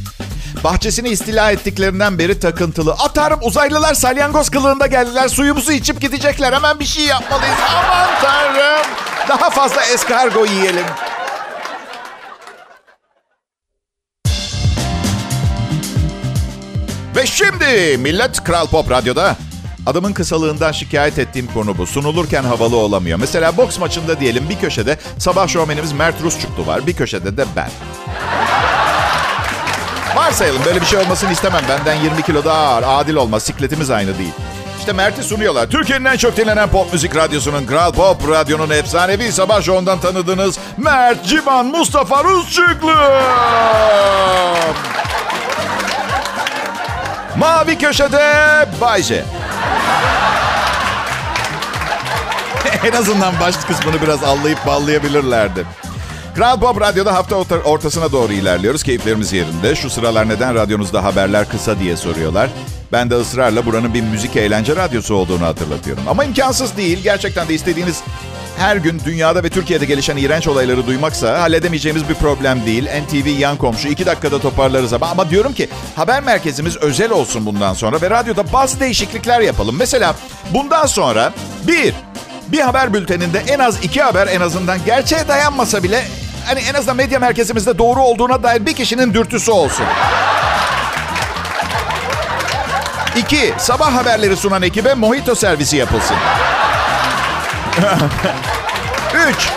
Bahçesini 0.64 1.10
istila 1.10 1.52
ettiklerinden 1.52 2.20
beri 2.20 2.40
takıntılı. 2.40 2.92
Atarım 2.94 3.40
uzaylılar 3.44 3.94
salyangoz 3.94 4.50
kılığında 4.50 4.88
geldiler. 4.88 5.28
Suyumuzu 5.28 5.72
içip 5.72 6.02
gidecekler. 6.02 6.54
Hemen 6.54 6.80
bir 6.80 6.86
şey 6.86 7.06
yapmalıyız. 7.06 7.58
Aman 7.76 8.10
tanrım. 8.22 8.88
Daha 9.30 9.50
fazla 9.50 9.84
eskargo 9.86 10.46
yiyelim. 10.46 10.86
Ve 17.16 17.26
şimdi 17.26 17.98
Millet 18.00 18.44
Kral 18.44 18.68
Pop 18.68 18.92
Radyo'da 18.92 19.36
adamın 19.86 20.14
kısalığından 20.14 20.72
şikayet 20.72 21.20
ettiğim 21.20 21.48
konu 21.54 21.78
bu. 21.78 21.88
Sunulurken 21.88 22.44
havalı 22.44 22.76
olamıyor. 22.76 23.20
Mesela 23.20 23.58
boks 23.58 23.80
maçında 23.80 24.20
diyelim 24.20 24.50
bir 24.50 24.60
köşede 24.60 24.98
sabah 25.20 25.48
şovmenimiz 25.48 25.92
Mert 25.92 26.22
Rusçuklu 26.22 26.68
var. 26.68 26.88
Bir 26.88 26.94
köşede 26.94 27.38
de 27.38 27.46
ben. 27.56 27.70
Varsayalım 30.16 30.62
böyle 30.66 30.82
bir 30.82 30.86
şey 30.86 31.00
olmasını 31.00 31.32
istemem. 31.32 31.64
Benden 31.70 31.96
20 31.96 32.22
kilo 32.22 32.46
daha 32.46 32.58
ağır. 32.58 32.84
Adil 32.88 33.16
olmaz. 33.16 33.44
Sikletimiz 33.44 33.90
aynı 33.90 34.18
değil. 34.18 34.34
İşte 34.80 34.94
Mert'i 34.94 35.24
sunuyorlar. 35.24 35.70
Türkiye'nin 35.70 36.06
en 36.06 36.18
çok 36.18 36.38
dinlenen 36.38 36.70
pop 36.70 36.94
müzik 36.94 37.16
radyosunun 37.16 37.66
Kral 37.66 37.92
Pop 37.92 38.30
Radyo'nun 38.30 38.70
efsanevi 38.70 39.32
sabah 39.32 39.62
şovundan 39.62 40.00
tanıdığınız 40.00 40.60
Mert 40.78 41.26
Civan 41.26 41.66
Mustafa 41.66 42.24
Rusçuklu. 42.24 42.94
Mavi 47.38 47.78
köşede 47.78 48.66
Bayce. 48.82 49.26
en 52.84 52.92
azından 52.92 53.34
baş 53.40 53.56
kısmını 53.56 54.02
biraz 54.02 54.24
allayıp 54.24 54.66
ballayabilirlerdi. 54.68 55.66
Kral 56.36 56.60
Pop 56.60 56.82
Radyo'da 56.82 57.14
hafta 57.14 57.36
ortasına 57.66 58.12
doğru 58.12 58.34
ilerliyoruz. 58.34 58.84
Keyiflerimiz 58.84 59.34
yerinde. 59.34 59.76
Şu 59.76 59.90
sıralar 59.90 60.30
neden 60.30 60.56
radyonuzda 60.56 61.04
haberler 61.04 61.50
kısa 61.50 61.80
diye 61.80 61.98
soruyorlar. 61.98 62.50
Ben 62.92 63.10
de 63.10 63.16
ısrarla 63.16 63.66
buranın 63.66 63.94
bir 63.94 64.02
müzik 64.02 64.36
eğlence 64.36 64.76
radyosu 64.76 65.16
olduğunu 65.16 65.46
hatırlatıyorum. 65.46 66.04
Ama 66.08 66.24
imkansız 66.24 66.78
değil. 66.78 67.04
Gerçekten 67.04 67.48
de 67.48 67.54
istediğiniz 67.54 68.02
her 68.58 68.76
gün 68.76 69.02
dünyada 69.06 69.44
ve 69.44 69.50
Türkiye'de 69.50 69.86
gelişen 69.86 70.18
iğrenç 70.18 70.48
olayları 70.48 70.88
duymaksa 70.88 71.42
halledemeyeceğimiz 71.42 72.10
bir 72.10 72.14
problem 72.14 72.66
değil. 72.66 72.90
NTV 73.04 73.28
yan 73.28 73.58
komşu 73.58 73.88
iki 73.88 74.06
dakikada 74.06 74.40
toparlarız 74.40 74.94
ama. 74.94 75.08
Ama 75.08 75.30
diyorum 75.30 75.54
ki 75.54 75.70
haber 75.96 76.24
merkezimiz 76.24 76.78
özel 76.78 77.12
olsun 77.12 77.46
bundan 77.46 77.74
sonra 77.74 78.02
ve 78.02 78.10
radyoda 78.10 78.54
bazı 78.54 78.80
değişiklikler 78.80 79.42
yapalım. 79.42 79.76
Mesela 79.80 80.16
bundan 80.54 80.86
sonra 80.86 81.34
bir, 81.68 81.94
bir 82.48 82.60
haber 82.60 82.94
bülteninde 82.94 83.44
en 83.48 83.60
az 83.60 83.84
iki 83.84 84.02
haber 84.02 84.28
en 84.28 84.42
azından 84.42 84.80
gerçeğe 84.86 85.28
dayanmasa 85.28 85.84
bile 85.84 86.04
hani 86.46 86.60
en 86.60 86.74
azından 86.74 86.96
medya 86.96 87.20
merkezimizde 87.20 87.78
doğru 87.78 88.02
olduğuna 88.02 88.44
dair 88.44 88.66
bir 88.66 88.74
kişinin 88.74 89.14
dürtüsü 89.14 89.52
olsun. 89.52 89.86
İki, 93.18 93.54
sabah 93.58 93.96
haberleri 93.96 94.36
sunan 94.36 94.62
ekibe 94.62 94.94
mojito 94.94 95.36
servisi 95.36 95.78
yapılsın. 95.78 96.18
Üç, 99.30 99.50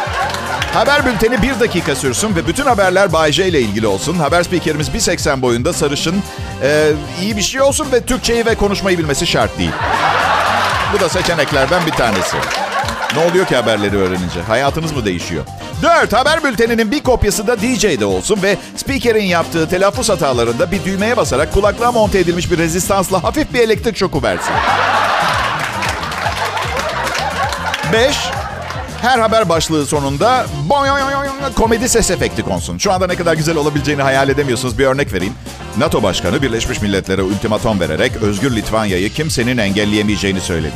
haber 0.75 1.06
bülteni 1.06 1.42
bir 1.42 1.60
dakika 1.60 1.96
sürsün 1.96 2.37
ve 2.37 2.46
bütün 2.46 2.64
haberler 2.64 3.12
Bay 3.12 3.32
J 3.32 3.48
ile 3.48 3.60
ilgili 3.60 3.87
olsun. 3.87 4.14
Haber 4.14 4.42
spikerimiz 4.42 4.88
1.80 4.88 5.42
boyunda 5.42 5.72
sarışın, 5.72 6.22
e, 6.62 6.92
iyi 7.22 7.37
bir 7.37 7.42
şey 7.42 7.60
olsun 7.60 7.87
ve 7.92 8.00
Türkçeyi 8.00 8.46
ve 8.46 8.54
konuşmayı 8.54 8.98
bilmesi 8.98 9.26
şart 9.26 9.58
değil. 9.58 9.72
Bu 10.94 11.00
da 11.00 11.08
seçeneklerden 11.08 11.87
bir 11.87 11.92
tanesi. 11.92 12.37
Ne 13.14 13.30
oluyor 13.30 13.46
ki 13.46 13.56
haberleri 13.56 13.96
öğrenince? 13.96 14.40
Hayatınız 14.48 14.92
mı 14.92 15.04
değişiyor? 15.04 15.44
4. 15.82 16.12
Haber 16.12 16.44
bülteninin 16.44 16.90
bir 16.90 17.02
kopyası 17.02 17.46
da 17.46 17.60
DJ'de 17.60 18.04
olsun 18.04 18.42
ve 18.42 18.56
spikerin 18.76 19.25
yaptığı 19.25 19.68
telaffuz 19.68 20.08
hatalarında 20.08 20.70
bir 20.70 20.84
düğmeye 20.84 21.16
basarak 21.16 21.52
kulaklığa 21.52 21.92
monte 21.92 22.18
edilmiş 22.18 22.50
bir 22.50 22.58
rezistansla 22.58 23.25
hafif 23.25 23.54
bir 23.54 23.60
elektrik 23.60 23.96
şoku 23.96 24.22
versin. 24.22 24.54
5. 27.92 28.16
Her 29.02 29.18
haber 29.18 29.49
başlığı 29.49 29.87
sonunda 29.87 30.47
komedi 31.57 31.88
ses 31.88 32.11
efekti 32.11 32.42
konsun. 32.42 32.78
Şu 32.78 32.92
anda 32.92 33.07
ne 33.07 33.16
kadar 33.16 33.35
güzel 33.35 33.57
olabileceğini 33.57 34.02
hayal 34.02 34.28
edemiyorsunuz. 34.28 34.78
Bir 34.78 34.87
örnek 34.87 35.12
vereyim. 35.12 35.35
NATO 35.76 36.02
Başkanı 36.02 36.42
Birleşmiş 36.42 36.83
Milletler'e 36.83 37.23
ultimatom 37.23 37.80
vererek 37.80 38.12
Özgür 38.16 38.57
Litvanya'yı 38.57 39.12
kimsenin 39.12 39.59
engelleyemeyeceğini 39.59 40.40
söyledi. 40.40 40.75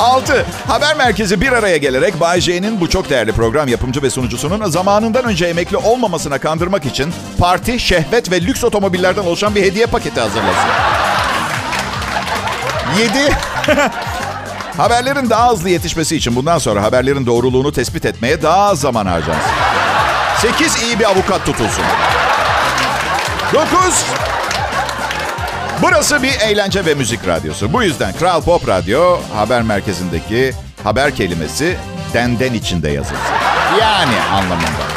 6. 0.00 0.46
Haber 0.66 0.96
merkezi 0.96 1.40
bir 1.40 1.52
araya 1.52 1.76
gelerek 1.76 2.20
Bay 2.20 2.40
J'nin 2.40 2.80
bu 2.80 2.88
çok 2.88 3.10
değerli 3.10 3.32
program 3.32 3.68
yapımcı 3.68 4.02
ve 4.02 4.10
sunucusunun 4.10 4.70
zamanından 4.70 5.24
önce 5.24 5.46
emekli 5.46 5.76
olmamasına 5.76 6.38
kandırmak 6.38 6.86
için 6.86 7.12
parti, 7.38 7.80
şehvet 7.80 8.30
ve 8.30 8.40
lüks 8.42 8.64
otomobillerden 8.64 9.22
oluşan 9.22 9.54
bir 9.54 9.62
hediye 9.62 9.86
paketi 9.86 10.20
hazırlasın. 10.20 10.70
7. 12.98 13.12
Haberlerin 14.76 15.30
daha 15.30 15.52
hızlı 15.52 15.70
yetişmesi 15.70 16.16
için 16.16 16.36
bundan 16.36 16.58
sonra 16.58 16.82
haberlerin 16.82 17.26
doğruluğunu 17.26 17.72
tespit 17.72 18.04
etmeye 18.04 18.42
daha 18.42 18.60
az 18.60 18.80
zaman 18.80 19.06
harcansın. 19.06 19.50
8. 20.38 20.82
iyi 20.82 20.98
bir 20.98 21.04
avukat 21.04 21.46
tutulsun. 21.46 21.84
9. 23.52 24.04
Burası 25.82 26.22
bir 26.22 26.40
eğlence 26.40 26.86
ve 26.86 26.94
müzik 26.94 27.26
radyosu. 27.26 27.72
Bu 27.72 27.82
yüzden 27.82 28.12
Kral 28.12 28.42
Pop 28.42 28.68
Radyo 28.68 29.18
haber 29.36 29.62
merkezindeki 29.62 30.52
haber 30.84 31.14
kelimesi 31.14 31.76
denden 32.14 32.52
içinde 32.52 32.90
yazılsın. 32.90 33.16
Yani 33.80 34.20
anlamında. 34.32 34.91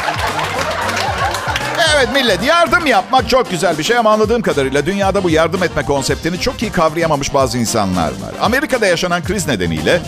Evet 1.96 2.12
millet 2.12 2.44
yardım 2.44 2.86
yapmak 2.86 3.28
çok 3.28 3.50
güzel 3.50 3.78
bir 3.78 3.82
şey 3.82 3.98
ama 3.98 4.12
anladığım 4.12 4.42
kadarıyla 4.42 4.86
dünyada 4.86 5.24
bu 5.24 5.30
yardım 5.30 5.62
etme 5.62 5.82
konseptini 5.82 6.40
çok 6.40 6.62
iyi 6.62 6.72
kavrayamamış 6.72 7.34
bazı 7.34 7.58
insanlar 7.58 8.08
var. 8.08 8.34
Amerika'da 8.40 8.86
yaşanan 8.86 9.24
kriz 9.24 9.46
nedeniyle 9.46 10.00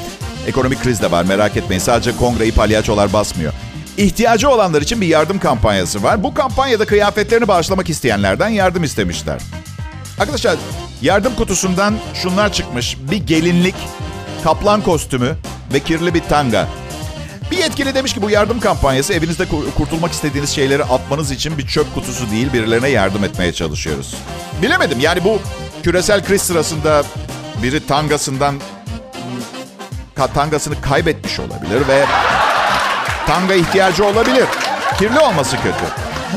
ekonomik 0.47 0.83
kriz 0.83 1.03
de 1.03 1.11
var 1.11 1.25
merak 1.25 1.57
etmeyin 1.57 1.81
sadece 1.81 2.17
kongreyi 2.17 2.53
palyaçolar 2.53 3.13
basmıyor. 3.13 3.53
İhtiyacı 3.97 4.51
olanlar 4.51 4.83
için 4.83 5.01
bir 5.01 5.07
yardım 5.07 5.39
kampanyası 5.39 6.03
var. 6.03 6.23
Bu 6.23 6.35
kampanyada 6.35 6.85
kıyafetlerini 6.87 7.49
bağışlamak 7.49 7.91
isteyenlerden 7.91 8.49
yardım 8.49 8.85
istemişler. 8.85 9.41
Arkadaşlar 10.19 10.57
yardım 11.03 11.35
kutusundan 11.35 11.95
şunlar 12.15 12.53
çıkmış. 12.53 12.97
Bir 13.11 13.27
gelinlik, 13.27 13.77
kaplan 14.45 14.83
kostümü 14.83 15.37
ve 15.73 15.81
kirli 15.81 16.15
bir 16.15 16.23
tanga. 16.23 16.69
Bir 17.51 17.57
yetkili 17.59 17.95
demiş 17.95 18.15
ki 18.15 18.23
bu 18.23 18.31
yardım 18.31 18.61
kampanyası 18.61 19.15
evinizde 19.15 19.45
kurtulmak 19.77 20.13
istediğiniz 20.13 20.51
şeyleri 20.51 20.85
atmanız 20.85 21.31
için 21.31 21.59
bir 21.59 21.67
çöp 21.67 21.95
kutusu 21.95 22.31
değil 22.31 22.53
birilerine 22.53 22.89
yardım 22.89 23.25
etmeye 23.25 23.53
çalışıyoruz. 23.53 24.15
Bilemedim 24.63 25.01
yani 25.01 25.25
bu 25.25 25.39
küresel 25.83 26.25
kriz 26.25 26.43
sırasında 26.43 27.03
biri 27.63 27.87
tangasından 27.87 28.55
tangasını 30.35 30.81
kaybetmiş 30.81 31.41
olabilir 31.41 31.89
ve 31.89 32.05
tanga 33.27 33.55
ihtiyacı 33.55 34.05
olabilir. 34.05 34.45
Kirli 34.99 35.19
olması 35.19 35.57
kötü. 35.57 35.85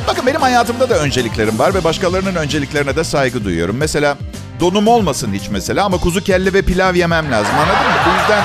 Bakın 0.07 0.27
benim 0.27 0.41
hayatımda 0.41 0.89
da 0.89 0.95
önceliklerim 0.99 1.59
var 1.59 1.73
ve 1.73 1.83
başkalarının 1.83 2.35
önceliklerine 2.35 2.95
de 2.95 3.03
saygı 3.03 3.45
duyuyorum. 3.45 3.77
Mesela 3.77 4.17
donum 4.59 4.87
olmasın 4.87 5.33
hiç 5.33 5.49
mesela 5.49 5.85
ama 5.85 5.97
kuzu 5.97 6.23
kelle 6.23 6.53
ve 6.53 6.61
pilav 6.61 6.95
yemem 6.95 7.31
lazım 7.31 7.55
anladın 7.55 7.87
mı? 7.87 7.97
Bu 8.05 8.19
yüzden 8.21 8.43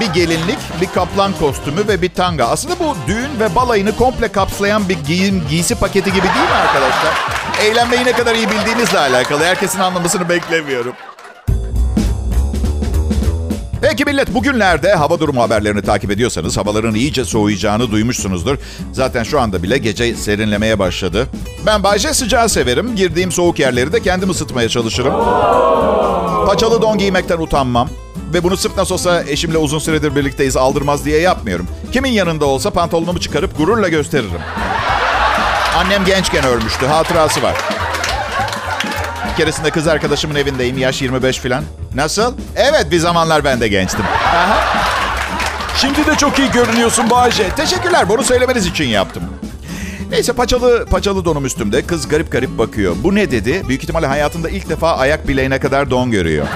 bir 0.00 0.06
gelinlik, 0.06 0.58
bir 0.80 0.86
kaplan 0.86 1.32
kostümü 1.32 1.88
ve 1.88 2.02
bir 2.02 2.08
tanga. 2.08 2.44
Aslında 2.44 2.78
bu 2.78 2.96
düğün 3.06 3.40
ve 3.40 3.54
balayını 3.54 3.96
komple 3.96 4.28
kapsayan 4.28 4.88
bir 4.88 4.98
giyim, 5.06 5.42
giysi 5.50 5.74
paketi 5.74 6.12
gibi 6.12 6.22
değil 6.22 6.48
mi 6.48 6.54
arkadaşlar? 6.54 7.14
Eğlenmeyi 7.62 8.04
ne 8.04 8.12
kadar 8.12 8.34
iyi 8.34 8.50
bildiğinizle 8.50 8.98
alakalı. 8.98 9.44
Herkesin 9.44 9.80
anlamasını 9.80 10.28
beklemiyorum. 10.28 10.92
Peki 13.80 14.04
millet 14.04 14.34
bugünlerde 14.34 14.94
hava 14.94 15.20
durumu 15.20 15.42
haberlerini 15.42 15.82
takip 15.82 16.10
ediyorsanız 16.10 16.56
havaların 16.56 16.94
iyice 16.94 17.24
soğuyacağını 17.24 17.90
duymuşsunuzdur. 17.90 18.58
Zaten 18.92 19.22
şu 19.22 19.40
anda 19.40 19.62
bile 19.62 19.78
gece 19.78 20.14
serinlemeye 20.16 20.78
başladı. 20.78 21.26
Ben 21.66 21.82
Bayce 21.82 22.14
sıcağı 22.14 22.48
severim. 22.48 22.96
Girdiğim 22.96 23.32
soğuk 23.32 23.58
yerleri 23.58 23.92
de 23.92 24.02
kendim 24.02 24.30
ısıtmaya 24.30 24.68
çalışırım. 24.68 25.14
Paçalı 26.46 26.82
don 26.82 26.98
giymekten 26.98 27.38
utanmam. 27.38 27.88
Ve 28.34 28.42
bunu 28.42 28.56
sırf 28.56 28.76
nasıl 28.76 28.94
olsa 28.94 29.22
eşimle 29.22 29.58
uzun 29.58 29.78
süredir 29.78 30.16
birlikteyiz 30.16 30.56
aldırmaz 30.56 31.04
diye 31.04 31.20
yapmıyorum. 31.20 31.66
Kimin 31.92 32.10
yanında 32.10 32.44
olsa 32.44 32.70
pantolonumu 32.70 33.20
çıkarıp 33.20 33.58
gururla 33.58 33.88
gösteririm. 33.88 34.40
Annem 35.76 36.04
gençken 36.04 36.44
ölmüştü. 36.44 36.86
Hatırası 36.86 37.42
var. 37.42 37.54
Bir 39.30 39.36
keresinde 39.36 39.70
kız 39.70 39.88
arkadaşımın 39.88 40.34
evindeyim. 40.34 40.78
Yaş 40.78 41.02
25 41.02 41.38
falan. 41.38 41.64
Nasıl? 41.94 42.34
Evet 42.56 42.86
bir 42.90 42.98
zamanlar 42.98 43.44
ben 43.44 43.60
de 43.60 43.68
gençtim. 43.68 44.04
Aha. 44.34 44.64
Şimdi 45.76 46.06
de 46.06 46.14
çok 46.14 46.38
iyi 46.38 46.50
görünüyorsun 46.50 47.10
Bayce. 47.10 47.50
Teşekkürler. 47.50 48.08
Bunu 48.08 48.24
söylemeniz 48.24 48.66
için 48.66 48.84
yaptım. 48.84 49.22
Neyse 50.10 50.32
paçalı 50.32 50.86
paçalı 50.86 51.24
donum 51.24 51.44
üstümde. 51.46 51.82
Kız 51.86 52.08
garip 52.08 52.32
garip 52.32 52.58
bakıyor. 52.58 52.96
Bu 53.02 53.14
ne 53.14 53.30
dedi? 53.30 53.62
Büyük 53.68 53.82
ihtimalle 53.82 54.06
hayatında 54.06 54.50
ilk 54.50 54.68
defa 54.68 54.96
ayak 54.96 55.28
bileğine 55.28 55.58
kadar 55.60 55.90
don 55.90 56.10
görüyor. 56.10 56.46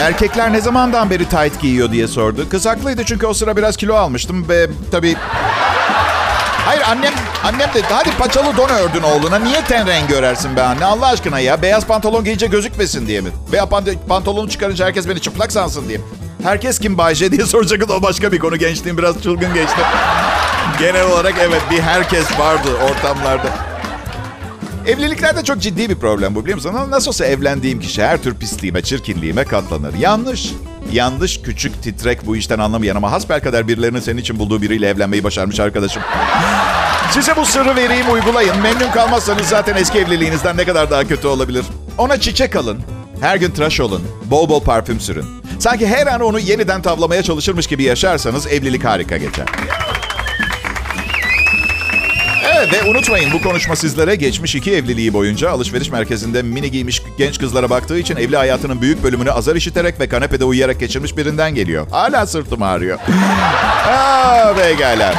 Erkekler 0.00 0.52
ne 0.52 0.60
zamandan 0.60 1.10
beri 1.10 1.28
tight 1.28 1.60
giyiyor 1.60 1.92
diye 1.92 2.08
sordu. 2.08 2.48
Kız 2.48 2.66
haklıydı 2.66 3.04
çünkü 3.04 3.26
o 3.26 3.34
sıra 3.34 3.56
biraz 3.56 3.76
kilo 3.76 3.94
almıştım 3.94 4.48
ve 4.48 4.70
tabii... 4.90 5.16
Hayır 6.66 6.82
annem 6.88 7.12
annem 7.44 7.74
de 7.74 7.82
hadi 7.90 8.10
paçalı 8.10 8.56
don 8.56 8.68
ördün 8.68 9.02
oğluna. 9.02 9.38
Niye 9.38 9.64
ten 9.64 9.86
rengi 9.86 10.14
örersin 10.14 10.56
be 10.56 10.62
anne 10.62 10.84
Allah 10.84 11.06
aşkına 11.06 11.38
ya. 11.38 11.62
Beyaz 11.62 11.86
pantolon 11.86 12.24
giyince 12.24 12.46
gözükmesin 12.46 13.06
diye 13.06 13.20
mi? 13.20 13.30
Veya 13.52 13.66
pantolonu 14.08 14.48
çıkarınca 14.48 14.86
herkes 14.86 15.08
beni 15.08 15.20
çıplak 15.20 15.52
sansın 15.52 15.88
diye. 15.88 16.00
Herkes 16.42 16.78
kim 16.78 16.98
Bayce 16.98 17.32
diye 17.32 17.46
soracak 17.46 17.90
o 17.90 18.02
başka 18.02 18.32
bir 18.32 18.38
konu. 18.38 18.56
Gençliğim 18.56 18.98
biraz 18.98 19.22
çılgın 19.22 19.54
geçti. 19.54 19.80
Genel 20.78 21.06
olarak 21.06 21.34
evet 21.40 21.62
bir 21.70 21.80
herkes 21.80 22.38
vardı 22.38 22.68
ortamlarda. 22.90 23.65
Evliliklerde 24.86 25.44
çok 25.44 25.60
ciddi 25.60 25.88
bir 25.88 25.94
problem 25.94 26.34
bu 26.34 26.42
biliyor 26.42 26.56
musun? 26.56 26.74
Nasıl 26.90 27.08
olsa 27.08 27.26
evlendiğim 27.26 27.80
kişi 27.80 28.02
her 28.02 28.22
tür 28.22 28.34
pisliğime, 28.34 28.82
çirkinliğime 28.82 29.44
katlanır. 29.44 29.94
Yanlış. 29.94 30.52
Yanlış, 30.92 31.42
küçük, 31.42 31.82
titrek 31.82 32.26
bu 32.26 32.36
işten 32.36 32.58
anlamayan 32.58 32.96
ama 32.96 33.12
hasbelkader 33.12 33.68
birilerinin 33.68 34.00
senin 34.00 34.20
için 34.20 34.38
bulduğu 34.38 34.62
biriyle 34.62 34.88
evlenmeyi 34.88 35.24
başarmış 35.24 35.60
arkadaşım. 35.60 36.02
Size 37.10 37.36
bu 37.36 37.46
sırrı 37.46 37.76
vereyim 37.76 38.12
uygulayın. 38.12 38.60
Memnun 38.62 38.90
kalmazsanız 38.90 39.46
zaten 39.46 39.76
eski 39.76 39.98
evliliğinizden 39.98 40.56
ne 40.56 40.64
kadar 40.64 40.90
daha 40.90 41.04
kötü 41.04 41.26
olabilir. 41.26 41.64
Ona 41.98 42.20
çiçek 42.20 42.56
alın. 42.56 42.78
Her 43.20 43.36
gün 43.36 43.50
tıraş 43.50 43.80
olun. 43.80 44.02
Bol 44.24 44.48
bol 44.48 44.60
parfüm 44.60 45.00
sürün. 45.00 45.24
Sanki 45.58 45.86
her 45.86 46.06
an 46.06 46.20
onu 46.20 46.38
yeniden 46.38 46.82
tavlamaya 46.82 47.22
çalışırmış 47.22 47.66
gibi 47.66 47.82
yaşarsanız 47.82 48.46
evlilik 48.46 48.84
harika 48.84 49.16
geçer. 49.16 49.46
Evet 52.54 52.72
ve 52.72 52.90
unutmayın 52.90 53.32
bu 53.32 53.42
konuşma 53.42 53.76
sizlere 53.76 54.14
geçmiş 54.14 54.54
iki 54.54 54.72
evliliği 54.72 55.12
boyunca 55.12 55.50
alışveriş 55.50 55.90
merkezinde 55.90 56.42
mini 56.42 56.70
giymiş 56.70 57.02
genç 57.18 57.38
kızlara 57.38 57.70
baktığı 57.70 57.98
için 57.98 58.16
evli 58.16 58.36
hayatının 58.36 58.80
büyük 58.80 59.02
bölümünü 59.02 59.32
azar 59.32 59.56
işiterek 59.56 60.00
ve 60.00 60.08
kanepede 60.08 60.44
uyuyarak 60.44 60.80
geçirmiş 60.80 61.16
birinden 61.16 61.54
geliyor. 61.54 61.86
Hala 61.90 62.26
sırtım 62.26 62.62
ağrıyor. 62.62 62.98
Aa, 63.88 64.54
pekala. 64.54 65.14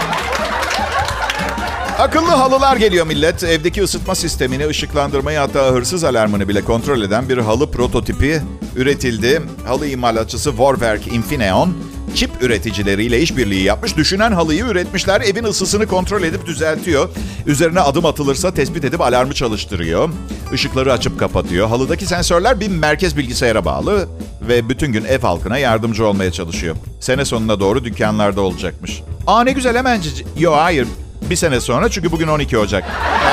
Akıllı 1.98 2.30
halılar 2.32 2.78
geliyor 2.78 3.08
millet. 3.08 3.44
Evdeki 3.44 3.84
ısıtma 3.84 4.16
sistemini, 4.16 4.68
ışıklandırmayı 4.68 5.38
hatta 5.38 5.66
hırsız 5.66 6.04
alarmını 6.04 6.48
bile 6.48 6.62
kontrol 6.62 7.02
eden 7.02 7.30
bir 7.30 7.38
halı 7.38 7.72
prototipi 7.72 8.42
üretildi. 8.76 9.42
Halı 9.68 9.88
imalatçısı 9.88 10.58
Vorwerk 10.58 11.08
Infineon 11.08 11.74
çip 12.16 12.30
üreticileriyle 12.42 13.22
işbirliği 13.22 13.64
yapmış. 13.64 13.98
Düşünen 13.98 14.32
halıyı 14.32 14.66
üretmişler. 14.66 15.22
Evin 15.22 15.44
ısısını 15.44 15.88
kontrol 15.88 16.24
edip 16.24 16.46
düzeltiyor. 16.46 17.10
Üzerine 17.46 17.80
adım 17.80 18.06
atılırsa 18.06 18.54
tespit 18.54 18.86
edip 18.86 19.02
alarmı 19.02 19.34
çalıştırıyor. 19.34 20.10
Işıkları 20.54 20.94
açıp 20.94 21.20
kapatıyor. 21.20 21.68
Halıdaki 21.68 22.06
sensörler 22.06 22.60
bir 22.60 22.68
merkez 22.68 23.18
bilgisayara 23.18 23.66
bağlı 23.66 24.08
ve 24.42 24.70
bütün 24.70 24.92
gün 24.92 25.06
ev 25.06 25.22
halkına 25.22 25.58
yardımcı 25.58 26.06
olmaya 26.06 26.32
çalışıyor. 26.32 26.76
Sene 27.00 27.26
sonuna 27.26 27.60
doğru 27.60 27.84
dükkanlarda 27.86 28.42
olacakmış. 28.42 29.02
Aa 29.28 29.44
ne 29.44 29.52
güzel 29.52 29.78
hemen... 29.78 30.02
Yo 30.40 30.54
hayır 30.54 30.88
bir 31.30 31.36
sene 31.36 31.60
sonra 31.60 31.90
çünkü 31.90 32.12
bugün 32.12 32.28
12 32.28 32.58
Ocak. 32.58 32.84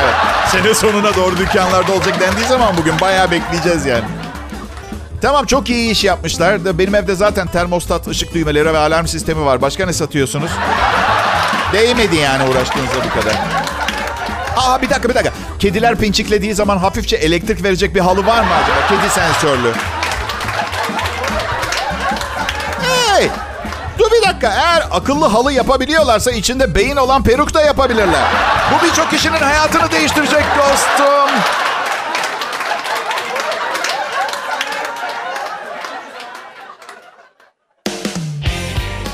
Evet. 0.03 0.15
Sene 0.49 0.75
sonuna 0.75 1.15
doğru 1.17 1.37
dükkanlarda 1.39 1.93
olacak 1.93 2.21
dendiği 2.21 2.47
zaman 2.47 2.77
bugün 2.77 3.01
bayağı 3.01 3.31
bekleyeceğiz 3.31 3.87
yani. 3.87 4.05
Tamam 5.25 5.47
çok 5.47 5.71
iyi 5.71 5.91
iş 5.91 6.05
yapmışlar. 6.05 6.79
Benim 6.79 6.95
evde 6.95 7.15
zaten 7.15 7.47
termostat, 7.47 8.09
ışık 8.09 8.35
düğmeleri 8.35 8.75
ve 8.75 8.79
alarm 8.79 9.07
sistemi 9.07 9.45
var. 9.45 9.63
Başka 9.63 9.87
ne 9.87 9.93
satıyorsunuz? 9.93 10.51
Değmedi 11.73 12.17
yani 12.17 12.51
uğraştığınızda 12.51 12.95
bu 13.05 13.21
kadar. 13.21 13.35
Aa 14.57 14.83
bir 14.83 14.91
dakika 14.91 15.09
bir 15.09 15.15
dakika. 15.15 15.35
Kediler 15.59 15.97
pinçiklediği 15.97 16.55
zaman 16.55 16.79
hafifçe 16.79 17.17
elektrik 17.17 17.65
verecek 17.65 17.95
bir 17.95 18.01
halı 18.01 18.27
var 18.27 18.43
mı 18.43 18.55
acaba? 18.55 18.87
Kedi 18.89 19.11
sensörlü. 19.11 19.73
Hey! 22.83 23.29
Dur 23.99 24.11
bir 24.11 24.29
dakika. 24.29 24.49
Eğer 24.49 24.83
akıllı 24.91 25.27
halı 25.27 25.53
yapabiliyorlarsa 25.53 26.31
içinde 26.31 26.75
beyin 26.75 26.97
olan 26.97 27.23
peruk 27.23 27.55
da 27.55 27.63
yapabilirler. 27.63 28.25
Bu 28.73 28.87
birçok 28.87 29.11
kişinin 29.11 29.41
hayatını 29.41 29.91
değiştirecek 29.91 30.45
dostum. 30.59 31.31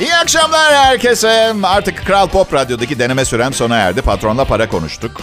İyi 0.00 0.14
akşamlar 0.16 0.74
herkese. 0.74 1.52
Artık 1.62 2.06
Kral 2.06 2.26
Pop 2.28 2.54
Radyo'daki 2.54 2.98
deneme 2.98 3.24
sürem 3.24 3.52
sona 3.52 3.76
erdi. 3.76 4.02
Patronla 4.02 4.44
para 4.44 4.68
konuştuk. 4.68 5.20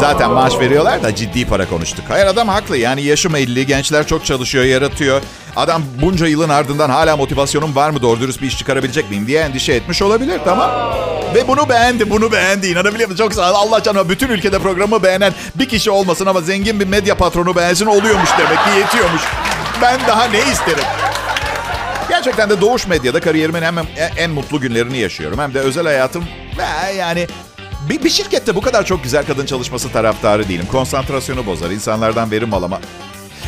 Zaten 0.00 0.30
maaş 0.30 0.58
veriyorlar 0.60 1.02
da 1.02 1.14
ciddi 1.14 1.46
para 1.46 1.68
konuştuk. 1.68 2.04
Hayır 2.08 2.26
adam 2.26 2.48
haklı. 2.48 2.76
Yani 2.76 3.02
yaşım 3.02 3.36
50, 3.36 3.66
gençler 3.66 4.06
çok 4.06 4.24
çalışıyor, 4.26 4.64
yaratıyor. 4.64 5.22
Adam 5.56 5.82
bunca 6.02 6.26
yılın 6.26 6.48
ardından 6.48 6.90
hala 6.90 7.16
motivasyonum 7.16 7.76
var 7.76 7.90
mı 7.90 8.02
doğru 8.02 8.20
dürüst 8.20 8.42
bir 8.42 8.46
iş 8.46 8.58
çıkarabilecek 8.58 9.10
miyim 9.10 9.26
diye 9.26 9.40
endişe 9.40 9.72
etmiş 9.72 10.02
olabilir 10.02 10.40
tamam. 10.44 10.70
Ve 11.34 11.48
bunu 11.48 11.68
beğendi, 11.68 12.10
bunu 12.10 12.32
beğendi. 12.32 12.66
İnanabiliyor 12.66 13.08
musun? 13.08 13.24
Çok 13.24 13.34
sağ 13.34 13.50
ol. 13.50 13.54
Allah 13.54 13.82
canına 13.82 14.08
bütün 14.08 14.28
ülkede 14.28 14.58
programı 14.58 15.02
beğenen 15.02 15.32
bir 15.54 15.68
kişi 15.68 15.90
olmasın 15.90 16.26
ama 16.26 16.40
zengin 16.40 16.80
bir 16.80 16.86
medya 16.86 17.14
patronu 17.14 17.56
beğensin 17.56 17.86
oluyormuş 17.86 18.30
demek 18.38 18.64
ki 18.64 18.70
yetiyormuş. 18.78 19.22
Ben 19.82 20.00
daha 20.08 20.24
ne 20.24 20.38
isterim? 20.38 20.84
Gerçekten 22.10 22.50
de 22.50 22.60
Doğuş 22.60 22.86
Medya'da 22.86 23.20
kariyerimin 23.20 23.62
hem 23.62 23.74
en 24.16 24.30
mutlu 24.30 24.60
günlerini 24.60 24.98
yaşıyorum. 24.98 25.38
Hem 25.38 25.54
de 25.54 25.58
özel 25.58 25.84
hayatım 25.84 26.24
yani 26.98 27.26
bir, 27.88 28.04
bir 28.04 28.10
şirkette 28.10 28.54
bu 28.54 28.60
kadar 28.60 28.84
çok 28.84 29.02
güzel 29.04 29.26
kadın 29.26 29.46
çalışması 29.46 29.92
taraftarı 29.92 30.48
değilim. 30.48 30.66
Konsantrasyonu 30.72 31.46
bozar, 31.46 31.70
insanlardan 31.70 32.30
verim 32.30 32.54
alama. 32.54 32.80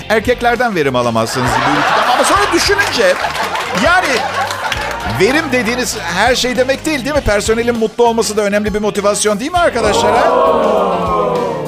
Erkeklerden 0.08 0.74
verim 0.74 0.96
alamazsınız 0.96 1.50
bu 1.50 1.70
ülkeden. 1.70 2.12
Ama 2.14 2.24
sonra 2.24 2.52
düşününce 2.52 3.14
yani 3.84 4.08
verim 5.20 5.44
dediğiniz 5.52 5.98
her 5.98 6.34
şey 6.36 6.56
demek 6.56 6.86
değil 6.86 7.04
değil 7.04 7.16
mi? 7.16 7.22
Personelin 7.22 7.78
mutlu 7.78 8.06
olması 8.06 8.36
da 8.36 8.42
önemli 8.42 8.74
bir 8.74 8.80
motivasyon 8.80 9.40
değil 9.40 9.50
mi 9.52 9.58
arkadaşlar? 9.58 10.12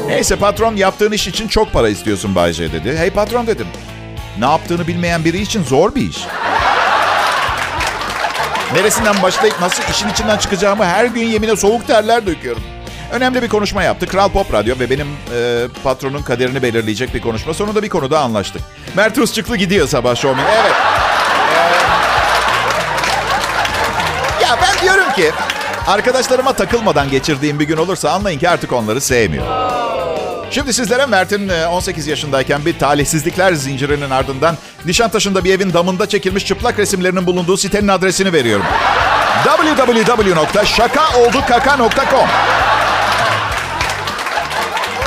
Neyse 0.07 0.37
patron 0.37 0.77
yaptığın 0.77 1.13
iş 1.13 1.29
için 1.29 1.49
çok 1.49 1.73
para 1.73 1.89
istiyorsun 1.89 2.35
Bayce 2.35 2.73
dedi. 2.73 2.97
Hey 2.99 3.11
patron 3.11 3.47
dedim. 3.47 3.67
Ne 4.39 4.45
yaptığını 4.45 4.87
bilmeyen 4.87 5.25
biri 5.25 5.41
için 5.41 5.65
zor 5.65 5.95
bir 5.95 6.11
iş. 6.11 6.19
Neresinden 8.75 9.23
başlayıp 9.23 9.61
nasıl 9.61 9.83
işin 9.91 10.09
içinden 10.09 10.39
çıkacağımı 10.39 10.85
her 10.85 11.05
gün 11.05 11.23
yemine 11.27 11.57
soğuk 11.57 11.87
terler 11.87 12.27
döküyorum. 12.27 12.63
Önemli 13.13 13.43
bir 13.43 13.49
konuşma 13.49 13.83
yaptı. 13.83 14.07
Kral 14.07 14.29
Pop 14.29 14.53
Radyo 14.53 14.79
ve 14.79 14.91
benim 14.91 15.07
e, 15.35 15.65
patronun 15.85 16.23
kaderini 16.23 16.63
belirleyecek 16.63 17.15
bir 17.15 17.21
konuşma. 17.21 17.55
Sonunda 17.55 17.83
bir 17.83 17.89
konuda 17.89 18.21
anlaştık. 18.21 18.63
Mert 18.97 19.19
Usçuklu 19.19 19.57
gidiyor 19.57 19.89
sabah 19.89 20.17
şovmen. 20.17 20.45
Evet. 20.45 20.73
Ee, 24.41 24.45
ya 24.45 24.59
ben 24.63 24.83
diyorum 24.83 25.13
ki 25.13 25.31
arkadaşlarıma 25.87 26.53
takılmadan 26.53 27.11
geçirdiğim 27.11 27.61
bir 27.61 27.65
gün 27.65 27.77
olursa 27.77 28.11
anlayın 28.11 28.39
ki 28.39 28.49
artık 28.49 28.73
onları 28.73 29.01
sevmiyorum. 29.01 29.84
Şimdi 30.55 30.73
sizlere 30.73 31.07
Mert'in 31.07 31.49
18 31.49 32.09
e, 32.09 32.11
yaşındayken 32.11 32.65
bir 32.65 32.79
talihsizlikler 32.79 33.53
zincirinin 33.53 34.11
ardından 34.11 34.57
Nişantaşı'nda 34.85 35.45
bir 35.45 35.55
evin 35.55 35.73
damında 35.73 36.09
çekilmiş 36.09 36.47
çıplak 36.47 36.79
resimlerinin 36.79 37.27
bulunduğu 37.27 37.57
sitenin 37.57 37.89
adresini 37.89 38.33
veriyorum. 38.33 38.67
www.şakaoldukaka.com 39.45 42.29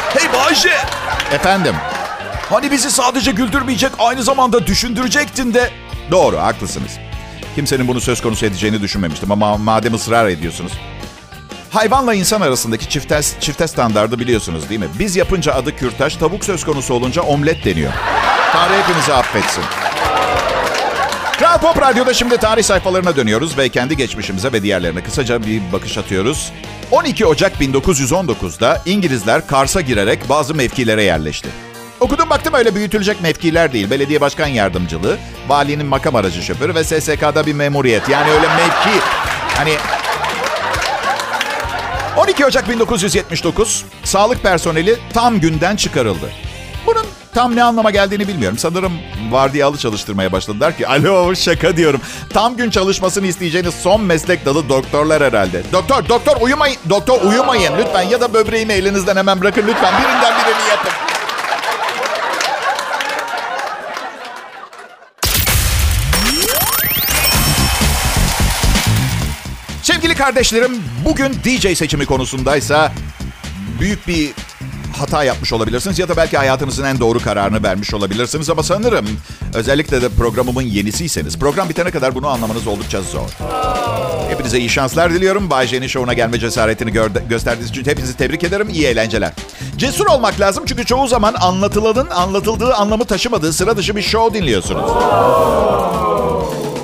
Hey 0.10 0.34
Bayşe! 0.34 0.78
Efendim? 1.32 1.76
Hani 2.50 2.72
bizi 2.72 2.92
sadece 2.92 3.32
güldürmeyecek 3.32 3.92
aynı 4.00 4.24
zamanda 4.24 4.68
düşündürecektin 4.68 5.54
de... 5.54 5.72
Doğru, 6.12 6.38
haklısınız. 6.38 6.92
Kimsenin 7.56 7.88
bunu 7.88 8.02
söz 8.02 8.22
konusu 8.22 8.46
edeceğini 8.46 8.82
düşünmemiştim 8.82 9.32
ama 9.32 9.58
madem 9.58 9.94
ısrar 9.94 10.28
ediyorsunuz. 10.28 10.72
Hayvanla 11.78 12.14
insan 12.14 12.42
arasındaki 12.42 12.90
çifte, 12.90 13.22
çifte 13.40 13.68
standardı 13.68 14.20
biliyorsunuz 14.20 14.70
değil 14.70 14.80
mi? 14.80 14.88
Biz 15.00 15.16
yapınca 15.16 15.54
adı 15.54 15.76
kürtaş, 15.76 16.16
tavuk 16.16 16.46
söz 16.46 16.66
konusu 16.66 16.94
olunca 16.94 17.22
omlet 17.22 17.66
deniyor. 17.66 17.94
Tanrı 18.52 18.74
hepinizi 18.82 19.14
affetsin. 19.14 19.64
Kral 21.40 21.58
Pop 21.58 21.82
Radyo'da 21.82 22.14
şimdi 22.14 22.38
tarih 22.38 22.64
sayfalarına 22.64 23.16
dönüyoruz 23.16 23.58
ve 23.58 23.70
kendi 23.70 23.98
geçmişimize 23.98 24.52
ve 24.54 24.64
diğerlerine 24.64 25.04
kısaca 25.04 25.46
bir 25.46 25.62
bakış 25.74 25.98
atıyoruz. 25.98 26.52
12 26.92 27.26
Ocak 27.26 27.62
1919'da 27.62 28.82
İngilizler 28.86 29.48
Kars'a 29.48 29.82
girerek 29.82 30.30
bazı 30.30 30.56
mevkilere 30.56 31.04
yerleşti. 31.04 31.50
Okudum 32.00 32.30
baktım 32.30 32.54
öyle 32.54 32.76
büyütülecek 32.76 33.22
mevkiler 33.22 33.74
değil. 33.74 33.92
Belediye 33.92 34.22
başkan 34.22 34.48
yardımcılığı, 34.48 35.18
valinin 35.48 35.86
makam 35.86 36.16
aracı 36.16 36.42
şoförü 36.42 36.76
ve 36.76 36.84
SSK'da 36.84 37.46
bir 37.46 37.54
memuriyet. 37.54 38.10
Yani 38.10 38.32
öyle 38.32 38.48
mevki 38.48 39.00
hani 39.58 39.74
12 42.38 42.46
Ocak 42.46 42.70
1979 42.70 43.86
sağlık 44.04 44.44
personeli 44.44 45.00
tam 45.14 45.40
günden 45.40 45.76
çıkarıldı. 45.76 46.30
Bunun 46.86 47.06
tam 47.34 47.56
ne 47.56 47.64
anlama 47.64 47.92
geldiğini 47.92 48.28
bilmiyorum. 48.28 48.58
Sanırım 48.58 48.94
vardiyalı 49.32 49.78
çalıştırmaya 49.78 50.32
başladılar 50.32 50.78
ki 50.78 50.88
alo 50.88 51.36
şaka 51.36 51.78
diyorum. 51.78 52.02
Tam 52.30 52.58
gün 52.58 52.70
çalışmasını 52.70 53.28
isteyeceğiniz 53.28 53.74
son 53.74 54.02
meslek 54.02 54.46
dalı 54.46 54.70
doktorlar 54.70 55.24
herhalde. 55.24 55.64
Doktor 55.72 56.10
doktor 56.10 56.42
uyumayın. 56.42 56.78
Doktor 56.90 57.22
uyumayın 57.22 57.74
lütfen 57.78 58.02
ya 58.02 58.22
da 58.22 58.34
böbreğimi 58.34 58.74
elinizden 58.74 59.16
hemen 59.16 59.42
bırakın 59.42 59.64
lütfen. 59.68 59.94
Birinden 59.94 60.34
birini 60.34 60.70
yapın. 60.70 61.17
Sevgili 69.88 70.16
kardeşlerim, 70.16 70.72
bugün 71.06 71.34
DJ 71.34 71.78
seçimi 71.78 72.06
konusundaysa 72.06 72.92
büyük 73.80 74.08
bir 74.08 74.32
hata 74.98 75.24
yapmış 75.24 75.54
olabilirsiniz 75.54 76.00
ya 76.00 76.10
da 76.10 76.18
belki 76.18 76.38
hayatınızın 76.38 76.84
en 76.84 77.00
doğru 77.00 77.20
kararını 77.20 77.64
vermiş 77.64 77.94
olabilirsiniz 77.94 78.50
ama 78.50 78.64
sanırım 78.64 79.06
özellikle 79.54 80.02
de 80.02 80.10
programımın 80.10 80.62
yenisiyseniz 80.62 81.40
program 81.40 81.70
bitene 81.70 81.92
kadar 81.92 82.16
bunu 82.16 82.28
anlamanız 82.28 82.68
oldukça 82.68 83.02
zor. 83.02 83.30
Hepinize 84.30 84.60
iyi 84.60 84.70
şanslar 84.70 85.14
diliyorum. 85.14 85.50
Bay 85.50 85.68
J'nin 85.68 85.88
şovuna 85.88 86.14
gelme 86.14 86.40
cesaretini 86.40 86.92
gö- 86.92 87.28
gösterdiğiniz 87.28 87.70
için 87.70 87.86
hepinizi 87.86 88.18
tebrik 88.18 88.44
ederim. 88.44 88.70
İyi 88.70 88.86
eğlenceler. 88.86 89.34
Cesur 89.78 90.06
olmak 90.06 90.40
lazım 90.40 90.64
çünkü 90.68 90.86
çoğu 90.86 91.08
zaman 91.08 91.34
anlatılanın 91.34 92.10
anlatıldığı 92.10 92.74
anlamı 92.74 93.06
taşımadığı 93.06 93.54
sıra 93.54 93.78
dışı 93.78 93.96
bir 93.96 94.02
show 94.02 94.40
dinliyorsunuz. 94.40 94.92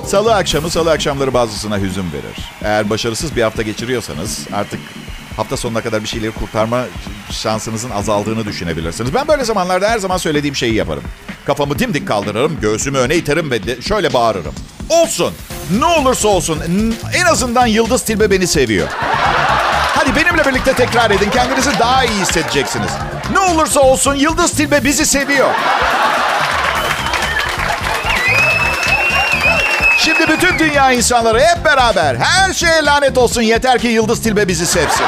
Salı 0.07 0.35
akşamı, 0.35 0.69
salı 0.69 0.91
akşamları 0.91 1.33
bazısına 1.33 1.77
hüzün 1.79 2.05
verir. 2.13 2.49
Eğer 2.63 2.89
başarısız 2.89 3.35
bir 3.35 3.41
hafta 3.41 3.61
geçiriyorsanız 3.61 4.39
artık 4.53 4.79
hafta 5.37 5.57
sonuna 5.57 5.81
kadar 5.81 6.03
bir 6.03 6.07
şeyleri 6.07 6.31
kurtarma 6.31 6.81
şansınızın 7.31 7.89
azaldığını 7.89 8.45
düşünebilirsiniz. 8.45 9.13
Ben 9.13 9.27
böyle 9.27 9.43
zamanlarda 9.43 9.89
her 9.89 9.99
zaman 9.99 10.17
söylediğim 10.17 10.55
şeyi 10.55 10.73
yaparım. 10.73 11.03
Kafamı 11.45 11.79
dimdik 11.79 12.07
kaldırırım, 12.07 12.59
göğsümü 12.61 12.97
öne 12.97 13.15
iterim 13.15 13.51
ve 13.51 13.81
şöyle 13.81 14.13
bağırırım. 14.13 14.53
Olsun, 14.89 15.33
ne 15.79 15.85
olursa 15.85 16.27
olsun 16.27 16.59
en 17.15 17.25
azından 17.25 17.67
Yıldız 17.67 18.01
Tilbe 18.01 18.31
beni 18.31 18.47
seviyor. 18.47 18.87
Hadi 19.95 20.15
benimle 20.15 20.45
birlikte 20.45 20.73
tekrar 20.73 21.11
edin, 21.11 21.29
kendinizi 21.29 21.79
daha 21.79 22.03
iyi 22.03 22.21
hissedeceksiniz. 22.21 22.91
Ne 23.31 23.39
olursa 23.39 23.79
olsun 23.79 24.15
Yıldız 24.15 24.51
Tilbe 24.51 24.83
bizi 24.83 25.05
seviyor. 25.05 25.49
Şimdi 30.05 30.27
bütün 30.27 30.59
dünya 30.59 30.91
insanları 30.91 31.39
hep 31.39 31.65
beraber 31.65 32.15
her 32.15 32.53
şeye 32.53 32.85
lanet 32.85 33.17
olsun 33.17 33.41
yeter 33.41 33.79
ki 33.79 33.87
Yıldız 33.87 34.21
Tilbe 34.21 34.47
bizi 34.47 34.65
sevsin. 34.65 35.05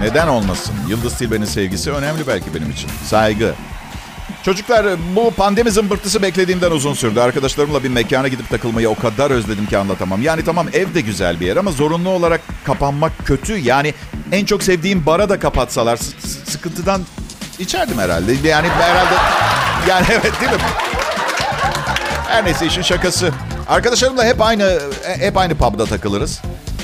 Neden 0.00 0.28
olmasın? 0.28 0.74
Yıldız 0.88 1.18
Tilbe'nin 1.18 1.44
sevgisi 1.44 1.92
önemli 1.92 2.26
belki 2.26 2.54
benim 2.54 2.70
için. 2.70 2.90
Saygı. 3.06 3.54
Çocuklar 4.44 4.86
bu 5.16 5.30
pandemi 5.30 5.70
zımbırtısı 5.70 6.22
beklediğimden 6.22 6.70
uzun 6.70 6.94
sürdü. 6.94 7.20
Arkadaşlarımla 7.20 7.84
bir 7.84 7.88
mekana 7.88 8.28
gidip 8.28 8.50
takılmayı 8.50 8.90
o 8.90 8.94
kadar 8.94 9.30
özledim 9.30 9.66
ki 9.66 9.78
anlatamam. 9.78 10.22
Yani 10.22 10.44
tamam 10.44 10.66
ev 10.72 10.94
de 10.94 11.00
güzel 11.00 11.40
bir 11.40 11.46
yer 11.46 11.56
ama 11.56 11.70
zorunlu 11.70 12.08
olarak 12.08 12.40
kapanmak 12.64 13.12
kötü. 13.24 13.56
Yani 13.56 13.94
en 14.32 14.44
çok 14.44 14.62
sevdiğim 14.62 15.06
bara 15.06 15.28
da 15.28 15.38
kapatsalar 15.38 15.98
sıkıntıdan 16.44 17.02
içerdim 17.58 17.98
herhalde. 17.98 18.48
Yani 18.48 18.68
herhalde 18.68 19.14
yani 19.88 20.06
evet 20.10 20.40
değil 20.40 20.52
mi? 20.52 20.58
Her 22.28 22.44
neyse 22.44 22.66
işin 22.66 22.82
şakası. 22.82 23.30
Arkadaşlarımla 23.68 24.24
hep 24.24 24.42
aynı 24.42 24.80
hep 25.18 25.36
aynı 25.36 25.54
pub'da 25.54 25.86
takılırız. 25.86 26.40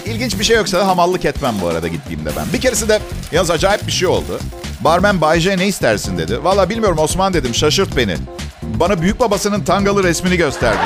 İlginç 0.06 0.38
bir 0.38 0.44
şey 0.44 0.56
yoksa 0.56 0.78
da 0.78 0.86
hamallık 0.86 1.24
etmem 1.24 1.54
bu 1.62 1.68
arada 1.68 1.88
gittiğimde 1.88 2.30
ben. 2.36 2.44
Bir 2.52 2.60
keresinde 2.60 2.98
yalnız 3.32 3.50
acayip 3.50 3.86
bir 3.86 3.92
şey 3.92 4.08
oldu. 4.08 4.40
Barmen 4.80 5.20
Bayce 5.20 5.58
ne 5.58 5.66
istersin 5.66 6.18
dedi. 6.18 6.44
Valla 6.44 6.70
bilmiyorum 6.70 6.98
Osman 6.98 7.34
dedim 7.34 7.54
şaşırt 7.54 7.96
beni. 7.96 8.16
Bana 8.62 9.02
büyük 9.02 9.20
babasının 9.20 9.64
tangalı 9.64 10.04
resmini 10.04 10.36
gösterdi. 10.36 10.78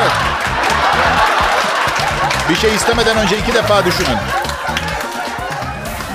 Evet. 0.00 0.10
Bir 2.50 2.56
şey 2.56 2.74
istemeden 2.74 3.16
önce 3.16 3.38
iki 3.38 3.54
defa 3.54 3.84
düşünün. 3.84 4.18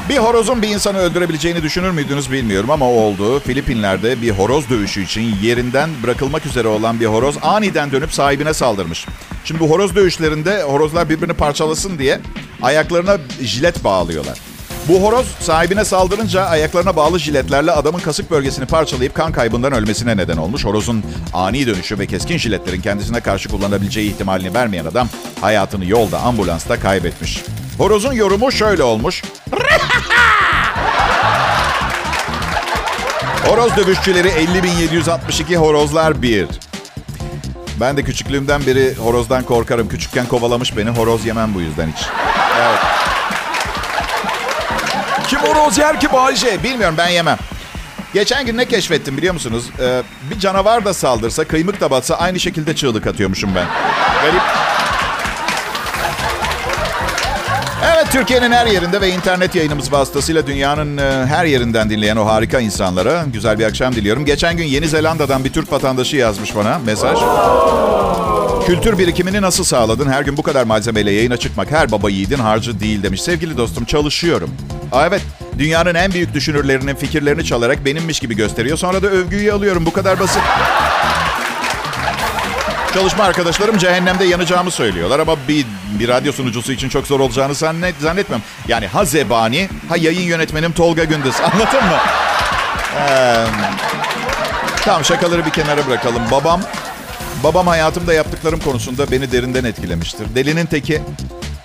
Bir 0.09 0.17
horozun 0.17 0.61
bir 0.61 0.67
insanı 0.67 0.97
öldürebileceğini 0.97 1.63
düşünür 1.63 1.91
müydünüz 1.91 2.31
bilmiyorum 2.31 2.71
ama 2.71 2.85
oldu. 2.85 3.39
Filipinler'de 3.39 4.21
bir 4.21 4.31
horoz 4.31 4.69
dövüşü 4.69 5.03
için 5.03 5.35
yerinden 5.41 5.89
bırakılmak 6.03 6.45
üzere 6.45 6.67
olan 6.67 6.99
bir 6.99 7.05
horoz 7.05 7.35
aniden 7.41 7.91
dönüp 7.91 8.13
sahibine 8.13 8.53
saldırmış. 8.53 9.05
Şimdi 9.45 9.59
bu 9.59 9.69
horoz 9.69 9.95
dövüşlerinde 9.95 10.63
horozlar 10.63 11.09
birbirini 11.09 11.33
parçalasın 11.33 11.97
diye 11.97 12.19
ayaklarına 12.61 13.17
jilet 13.41 13.83
bağlıyorlar. 13.83 14.39
Bu 14.87 15.03
horoz 15.03 15.25
sahibine 15.39 15.85
saldırınca 15.85 16.45
ayaklarına 16.45 16.95
bağlı 16.95 17.19
jiletlerle 17.19 17.71
adamın 17.71 17.99
kasık 17.99 18.31
bölgesini 18.31 18.65
parçalayıp 18.65 19.15
kan 19.15 19.31
kaybından 19.31 19.73
ölmesine 19.73 20.17
neden 20.17 20.37
olmuş. 20.37 20.65
Horozun 20.65 21.03
ani 21.33 21.67
dönüşü 21.67 21.99
ve 21.99 22.07
keskin 22.07 22.37
jiletlerin 22.37 22.81
kendisine 22.81 23.21
karşı 23.21 23.49
kullanabileceği 23.49 24.11
ihtimalini 24.13 24.53
vermeyen 24.53 24.85
adam 24.85 25.09
hayatını 25.41 25.85
yolda 25.85 26.19
ambulansta 26.19 26.79
kaybetmiş. 26.79 27.43
Horozun 27.77 28.13
yorumu 28.13 28.51
şöyle 28.51 28.83
olmuş. 28.83 29.23
Horoz 33.45 33.77
dövüşçüleri 33.77 34.27
50.762 34.27 35.55
horozlar 35.55 36.21
1. 36.21 36.47
Ben 37.79 37.97
de 37.97 38.03
küçüklüğümden 38.03 38.65
beri 38.65 38.95
horozdan 38.95 39.43
korkarım. 39.43 39.89
Küçükken 39.89 40.25
kovalamış 40.25 40.77
beni. 40.77 40.89
Horoz 40.89 41.25
yemem 41.25 41.55
bu 41.55 41.61
yüzden 41.61 41.87
hiç. 41.87 42.05
Evet. 42.61 42.79
Kim 45.27 45.39
horoz 45.39 45.77
yer 45.77 45.99
ki 45.99 46.13
Bayce? 46.13 46.63
Bilmiyorum 46.63 46.95
ben 46.97 47.07
yemem. 47.09 47.37
Geçen 48.13 48.45
gün 48.45 48.57
ne 48.57 48.65
keşfettim 48.65 49.17
biliyor 49.17 49.33
musunuz? 49.33 49.65
Ee, 49.79 50.01
bir 50.31 50.39
canavar 50.39 50.85
da 50.85 50.93
saldırsa, 50.93 51.43
kıymık 51.43 51.81
da 51.81 51.91
batsa 51.91 52.15
aynı 52.15 52.39
şekilde 52.39 52.75
çığlık 52.75 53.07
atıyormuşum 53.07 53.55
ben. 53.55 53.65
Garip. 54.23 54.41
Evet 57.93 58.07
Türkiye'nin 58.11 58.51
her 58.51 58.65
yerinde 58.65 59.01
ve 59.01 59.09
internet 59.09 59.55
yayınımız 59.55 59.91
vasıtasıyla 59.91 60.47
dünyanın 60.47 60.97
e, 60.97 61.25
her 61.25 61.45
yerinden 61.45 61.89
dinleyen 61.89 62.15
o 62.15 62.25
harika 62.25 62.59
insanlara 62.59 63.25
güzel 63.33 63.59
bir 63.59 63.65
akşam 63.65 63.95
diliyorum. 63.95 64.25
Geçen 64.25 64.57
gün 64.57 64.65
Yeni 64.65 64.87
Zelanda'dan 64.87 65.43
bir 65.43 65.53
Türk 65.53 65.71
vatandaşı 65.71 66.17
yazmış 66.17 66.55
bana 66.55 66.79
mesaj. 66.85 67.17
Kültür 68.65 68.97
birikimini 68.97 69.41
nasıl 69.41 69.63
sağladın? 69.63 70.11
Her 70.11 70.21
gün 70.21 70.37
bu 70.37 70.43
kadar 70.43 70.63
malzemeyle 70.63 71.11
yayına 71.11 71.37
çıkmak 71.37 71.71
her 71.71 71.91
baba 71.91 72.09
yiğidin 72.09 72.39
harcı 72.39 72.79
değil 72.79 73.03
demiş. 73.03 73.21
Sevgili 73.21 73.57
dostum 73.57 73.85
çalışıyorum. 73.85 74.49
Aa, 74.93 75.07
evet 75.07 75.21
dünyanın 75.57 75.95
en 75.95 76.11
büyük 76.11 76.33
düşünürlerinin 76.33 76.95
fikirlerini 76.95 77.45
çalarak 77.45 77.85
benimmiş 77.85 78.19
gibi 78.19 78.35
gösteriyor. 78.35 78.77
Sonra 78.77 79.01
da 79.01 79.07
övgüyü 79.07 79.53
alıyorum. 79.53 79.85
Bu 79.85 79.93
kadar 79.93 80.19
basit. 80.19 80.41
Çalışma 82.93 83.23
arkadaşlarım 83.23 83.77
cehennemde 83.77 84.25
yanacağımı 84.25 84.71
söylüyorlar 84.71 85.19
ama 85.19 85.35
bir, 85.47 85.65
bir 85.99 86.07
radyo 86.07 86.31
sunucusu 86.31 86.71
için 86.71 86.89
çok 86.89 87.07
zor 87.07 87.19
olacağını 87.19 87.55
zannet, 87.55 87.95
zannetmem. 87.99 88.41
Yani 88.67 88.87
ha 88.87 89.05
zebani, 89.05 89.69
ha 89.89 89.97
yayın 89.97 90.21
yönetmenim 90.21 90.71
Tolga 90.71 91.03
Gündüz. 91.03 91.35
Anladın 91.53 91.83
mı? 91.85 91.97
Ee, 92.99 93.45
tamam 94.85 95.05
şakaları 95.05 95.45
bir 95.45 95.51
kenara 95.51 95.87
bırakalım. 95.87 96.21
Babam, 96.31 96.61
babam 97.43 97.67
hayatımda 97.67 98.13
yaptıklarım 98.13 98.59
konusunda 98.59 99.11
beni 99.11 99.31
derinden 99.31 99.63
etkilemiştir. 99.63 100.35
Delinin 100.35 100.65
teki 100.65 101.01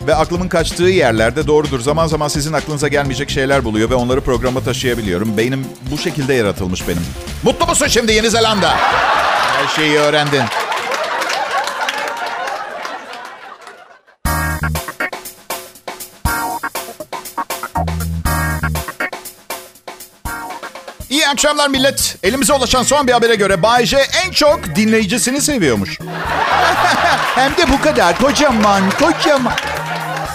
ve 0.08 0.14
aklımın 0.14 0.48
kaçtığı 0.48 0.82
yerlerde 0.82 1.46
doğrudur. 1.46 1.80
Zaman 1.80 2.06
zaman 2.06 2.28
sizin 2.28 2.52
aklınıza 2.52 2.88
gelmeyecek 2.88 3.30
şeyler 3.30 3.64
buluyor 3.64 3.90
ve 3.90 3.94
onları 3.94 4.20
programa 4.20 4.60
taşıyabiliyorum. 4.60 5.36
Beynim 5.36 5.66
bu 5.90 5.98
şekilde 5.98 6.34
yaratılmış 6.34 6.88
benim. 6.88 7.02
Mutlu 7.42 7.66
musun 7.66 7.86
şimdi 7.86 8.12
Yeni 8.12 8.30
Zelanda? 8.30 8.76
Her 8.76 9.68
şeyi 9.76 9.98
öğrendin. 9.98 10.42
İyi 21.10 21.28
akşamlar 21.28 21.68
millet. 21.68 22.16
Elimize 22.22 22.52
ulaşan 22.52 22.82
son 22.82 23.06
bir 23.06 23.12
habere 23.12 23.34
göre 23.34 23.62
Bay 23.62 23.86
en 24.26 24.30
çok 24.30 24.76
dinleyicisini 24.76 25.40
seviyormuş. 25.40 25.98
Hem 27.34 27.56
de 27.56 27.72
bu 27.72 27.80
kadar 27.80 28.18
kocaman 28.18 28.82
kocaman. 28.90 29.52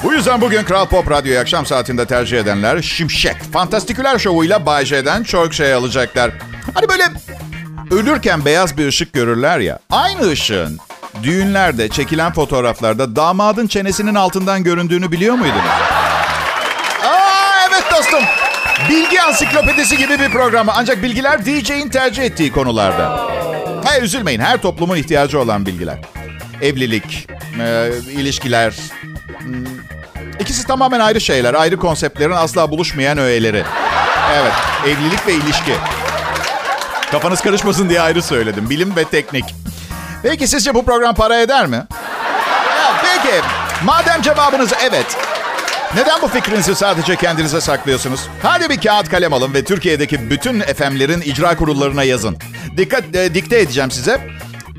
Bu 0.04 0.14
yüzden 0.14 0.42
bugün 0.42 0.64
Kral 0.64 0.86
Pop 0.86 1.12
Radyo'yu 1.12 1.40
akşam 1.40 1.66
saatinde 1.66 2.06
tercih 2.06 2.40
edenler 2.40 2.82
Şimşek 2.82 3.36
Fantastiküler 3.54 4.20
şovuyla 4.20 4.66
Bay 4.66 4.86
J'den 4.86 5.24
çok 5.24 5.54
şey 5.54 5.74
alacaklar. 5.74 6.32
Hani 6.74 6.90
böyle 6.90 7.04
ölürken 7.92 8.46
beyaz 8.46 8.78
bir 8.78 8.88
ışık 8.88 9.14
görürler 9.14 9.60
ya. 9.60 9.80
Aynı 9.92 10.30
ışığın 10.30 10.80
düğünlerde 11.24 11.90
çekilen 11.90 12.34
fotoğraflarda 12.34 13.16
damadın 13.16 13.68
çenesinin 13.68 14.16
altından 14.16 14.64
göründüğünü 14.64 15.12
biliyor 15.12 15.36
muydunuz? 15.36 15.66
Aa 17.04 17.68
evet 17.70 17.84
dostum. 17.98 18.24
Bilgi 18.90 19.22
ansiklopedisi 19.22 19.98
gibi 19.98 20.20
bir 20.20 20.30
program. 20.30 20.68
Ancak 20.76 21.04
bilgiler 21.04 21.46
DJ'in 21.46 21.90
tercih 21.90 22.24
ettiği 22.24 22.52
konularda. 22.52 23.10
Ha, 23.86 24.00
üzülmeyin 24.02 24.40
her 24.40 24.62
toplumun 24.62 24.98
ihtiyacı 24.98 25.40
olan 25.40 25.66
bilgiler. 25.66 25.98
Evlilik, 26.62 27.28
e, 27.62 27.90
ilişkiler. 28.12 28.74
İkisi 30.40 30.68
tamamen 30.68 31.00
ayrı 31.00 31.22
şeyler. 31.22 31.54
Ayrı 31.54 31.78
konseptlerin 31.78 32.32
asla 32.32 32.72
buluşmayan 32.72 33.18
öğeleri. 33.18 33.64
Evet, 34.34 34.54
evlilik 34.86 35.28
ve 35.28 35.34
ilişki. 35.34 35.74
Kafanız 37.12 37.42
karışmasın 37.42 37.90
diye 37.90 38.02
ayrı 38.02 38.22
söyledim. 38.22 38.70
Bilim 38.70 38.96
ve 38.96 39.04
teknik. 39.04 39.46
Peki 40.24 40.48
sizce 40.48 40.74
bu 40.74 40.86
program 40.86 41.16
para 41.16 41.40
eder 41.42 41.68
mi? 41.68 41.76
Ya, 42.80 42.94
peki, 43.02 43.36
madem 43.84 44.22
cevabınız 44.22 44.74
evet, 44.90 45.18
neden 45.96 46.22
bu 46.22 46.28
fikrinizi 46.28 46.76
sadece 46.76 47.16
kendinize 47.16 47.62
saklıyorsunuz? 47.62 48.20
Hadi 48.42 48.70
bir 48.70 48.82
kağıt 48.82 49.10
kalem 49.10 49.34
alın 49.34 49.54
ve 49.54 49.64
Türkiye'deki 49.64 50.30
bütün 50.30 50.62
FM'lerin 50.62 51.22
icra 51.22 51.58
kurullarına 51.58 52.04
yazın. 52.04 52.38
Dikkat 52.78 53.16
e, 53.16 53.34
dikte 53.34 53.60
edeceğim 53.60 53.92
size. 53.92 54.22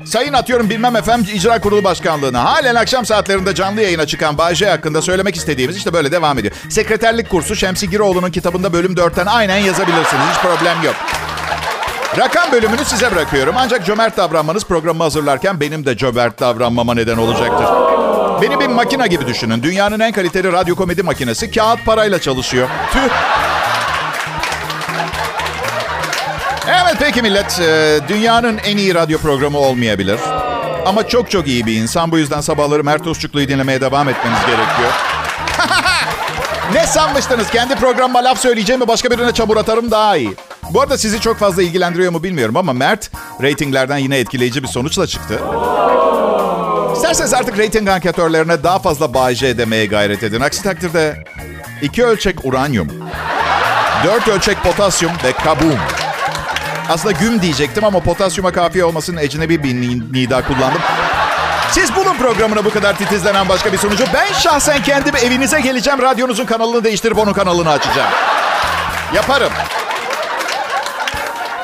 Sayın 0.05 0.33
atıyorum 0.33 0.69
bilmem 0.69 0.95
efem 0.95 1.21
icra 1.33 1.61
kurulu 1.61 1.83
başkanlığına. 1.83 2.43
Halen 2.43 2.75
akşam 2.75 3.05
saatlerinde 3.05 3.55
canlı 3.55 3.81
yayına 3.81 4.05
çıkan 4.07 4.37
Bayce 4.37 4.69
hakkında 4.69 5.01
söylemek 5.01 5.35
istediğimiz 5.35 5.77
işte 5.77 5.93
böyle 5.93 6.11
devam 6.11 6.39
ediyor. 6.39 6.53
Sekreterlik 6.69 7.29
kursu 7.29 7.55
Şemsi 7.55 7.89
Giroğlu'nun 7.89 8.31
kitabında 8.31 8.73
bölüm 8.73 8.93
4'ten 8.93 9.25
aynen 9.25 9.57
yazabilirsiniz. 9.57 10.23
Hiç 10.31 10.39
problem 10.41 10.83
yok. 10.83 10.95
Rakam 12.17 12.51
bölümünü 12.51 12.85
size 12.85 13.11
bırakıyorum. 13.11 13.55
Ancak 13.57 13.85
cömert 13.85 14.17
davranmanız 14.17 14.65
programı 14.65 15.03
hazırlarken 15.03 15.59
benim 15.59 15.85
de 15.85 15.97
cömert 15.97 16.39
davranmama 16.39 16.93
neden 16.93 17.17
olacaktır. 17.17 17.67
Beni 18.41 18.59
bir 18.59 18.67
makina 18.67 19.07
gibi 19.07 19.27
düşünün. 19.27 19.63
Dünyanın 19.63 19.99
en 19.99 20.11
kaliteli 20.11 20.51
radyo 20.51 20.75
komedi 20.75 21.03
makinesi 21.03 21.51
kağıt 21.51 21.85
parayla 21.85 22.21
çalışıyor. 22.21 22.67
Tüh. 22.91 23.54
Peki 27.05 27.21
millet. 27.21 27.59
Ee, 27.59 27.99
dünyanın 28.07 28.57
en 28.57 28.77
iyi 28.77 28.95
radyo 28.95 29.19
programı 29.19 29.57
olmayabilir. 29.57 30.19
Ama 30.85 31.07
çok 31.07 31.31
çok 31.31 31.47
iyi 31.47 31.65
bir 31.65 31.75
insan. 31.75 32.11
Bu 32.11 32.17
yüzden 32.17 32.41
sabahları 32.41 32.83
Mert 32.83 33.07
Usçuklu'yu 33.07 33.47
dinlemeye 33.47 33.81
devam 33.81 34.09
etmeniz 34.09 34.39
gerekiyor. 34.39 34.91
ne 36.73 36.87
sanmıştınız? 36.87 37.49
Kendi 37.49 37.75
programıma 37.75 38.23
laf 38.23 38.39
söyleyeceğimi 38.39 38.87
başka 38.87 39.11
birine 39.11 39.31
çamur 39.31 39.57
atarım 39.57 39.91
daha 39.91 40.17
iyi. 40.17 40.33
Bu 40.69 40.81
arada 40.81 40.97
sizi 40.97 41.21
çok 41.21 41.37
fazla 41.37 41.63
ilgilendiriyor 41.63 42.11
mu 42.11 42.23
bilmiyorum 42.23 42.57
ama 42.57 42.73
Mert 42.73 43.11
reytinglerden 43.41 43.97
yine 43.97 44.17
etkileyici 44.17 44.63
bir 44.63 44.67
sonuçla 44.67 45.07
çıktı. 45.07 45.39
İsterseniz 46.93 47.33
artık 47.33 47.57
reyting 47.57 47.89
anketörlerine 47.89 48.63
daha 48.63 48.79
fazla 48.79 49.13
Bay 49.13 49.35
demeye 49.41 49.85
gayret 49.85 50.23
edin. 50.23 50.41
Aksi 50.41 50.63
takdirde 50.63 51.23
iki 51.81 52.05
ölçek 52.05 52.45
uranyum, 52.45 52.87
dört 54.03 54.27
ölçek 54.27 54.63
potasyum 54.63 55.11
ve 55.23 55.31
kabuğum. 55.31 56.04
Aslında 56.89 57.11
güm 57.19 57.41
diyecektim 57.41 57.83
ama 57.83 57.99
potasyuma 57.99 58.51
kafiye 58.51 58.85
olmasın 58.85 59.17
ecnebi 59.17 59.63
bir 59.63 59.75
nida 60.13 60.47
kullandım. 60.47 60.81
Siz 61.71 61.95
bulun 61.95 62.17
programına 62.17 62.65
bu 62.65 62.69
kadar 62.69 62.97
titizlenen 62.97 63.49
başka 63.49 63.73
bir 63.73 63.77
sonucu. 63.77 64.03
Ben 64.13 64.33
şahsen 64.33 64.83
kendim 64.83 65.15
evinize 65.15 65.61
geleceğim. 65.61 66.01
Radyonuzun 66.01 66.45
kanalını 66.45 66.83
değiştirip 66.83 67.17
onun 67.17 67.33
kanalını 67.33 67.69
açacağım. 67.69 68.11
Yaparım. 69.15 69.51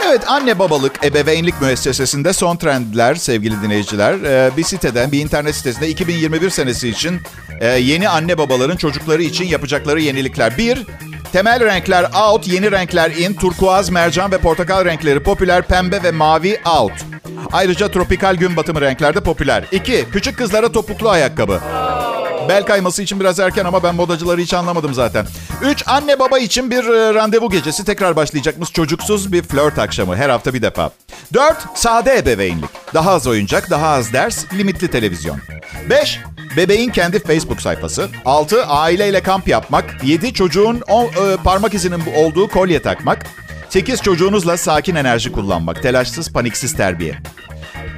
Evet 0.08 0.22
anne 0.28 0.60
babalık 0.60 1.06
ebeveynlik 1.06 1.62
müessesesinde 1.62 2.34
son 2.34 2.58
trendler 2.58 3.16
sevgili 3.16 3.62
dinleyiciler. 3.62 4.14
Ee, 4.14 4.52
bir 4.58 4.64
siteden 4.64 5.12
bir 5.12 5.20
internet 5.20 5.56
sitesinde 5.56 5.90
2021 5.90 6.50
senesi 6.50 6.90
için 6.90 7.22
e, 7.60 7.68
yeni 7.68 8.10
anne 8.10 8.38
babaların 8.38 8.78
çocukları 8.78 9.24
için 9.24 9.46
yapacakları 9.46 10.02
yenilikler. 10.02 10.58
Bir, 10.58 10.86
temel 11.32 11.66
renkler 11.66 12.06
out, 12.14 12.48
yeni 12.48 12.72
renkler 12.72 13.12
in, 13.12 13.34
turkuaz, 13.34 13.90
mercan 13.90 14.32
ve 14.32 14.38
portakal 14.38 14.86
renkleri 14.86 15.24
popüler, 15.24 15.62
pembe 15.62 16.04
ve 16.04 16.12
mavi 16.12 16.60
out. 16.80 16.94
Ayrıca 17.52 17.92
tropikal 17.92 18.36
gün 18.36 18.56
batımı 18.58 18.82
renklerde 18.82 19.20
popüler. 19.20 19.64
İki, 19.72 20.06
küçük 20.12 20.38
kızlara 20.38 20.72
topuklu 20.72 21.10
ayakkabı. 21.10 21.60
Bel 22.50 22.66
kayması 22.66 23.04
için 23.04 23.20
biraz 23.20 23.40
erken 23.40 23.66
ama 23.66 23.84
ben 23.84 23.96
modacıları 23.96 24.42
hiç 24.42 24.54
anlamadım 24.54 24.94
zaten. 24.94 25.26
3. 25.62 25.84
Anne 25.88 26.20
baba 26.20 26.40
için 26.40 26.72
bir 26.72 26.84
e, 26.88 27.14
randevu 27.14 27.50
gecesi 27.50 27.86
tekrar 27.86 28.16
başlayacakmış 28.16 28.72
çocuksuz 28.72 29.32
bir 29.32 29.44
flört 29.44 29.80
akşamı 29.80 30.16
her 30.16 30.30
hafta 30.30 30.54
bir 30.54 30.62
defa. 30.62 30.92
4. 31.34 31.58
Sade 31.76 32.18
ebeveynlik. 32.18 32.70
Daha 32.94 33.12
az 33.12 33.28
oyuncak, 33.28 33.70
daha 33.70 33.88
az 33.88 34.14
ders, 34.14 34.54
limitli 34.54 34.88
televizyon. 34.88 35.40
5. 35.90 36.20
Bebeğin 36.58 36.92
kendi 36.92 37.24
Facebook 37.24 37.62
sayfası. 37.62 38.10
6. 38.26 38.66
Aileyle 38.66 39.24
kamp 39.24 39.48
yapmak. 39.48 40.04
7. 40.04 40.34
Çocuğun 40.34 40.82
o, 40.88 41.04
e, 41.04 41.38
parmak 41.44 41.74
izinin 41.74 42.04
olduğu 42.16 42.48
kolye 42.48 42.82
takmak. 42.82 43.26
8. 43.70 44.02
Çocuğunuzla 44.02 44.58
sakin 44.58 44.96
enerji 44.96 45.32
kullanmak. 45.32 45.84
Telaşsız, 45.84 46.34
paniksiz 46.34 46.74
terbiye. 46.74 47.18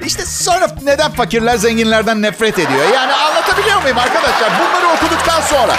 İşte 0.06 0.26
sonra 0.26 0.76
neden 0.84 1.12
fakirler 1.12 1.58
zenginlerden 1.58 2.22
nefret 2.22 2.60
ediyor? 2.60 2.86
Yani 2.94 3.12
anlatabiliyor 3.64 3.82
muyum 3.82 3.98
arkadaşlar? 3.98 4.52
Bunları 4.60 4.96
okuduktan 4.96 5.42
sonra. 5.42 5.74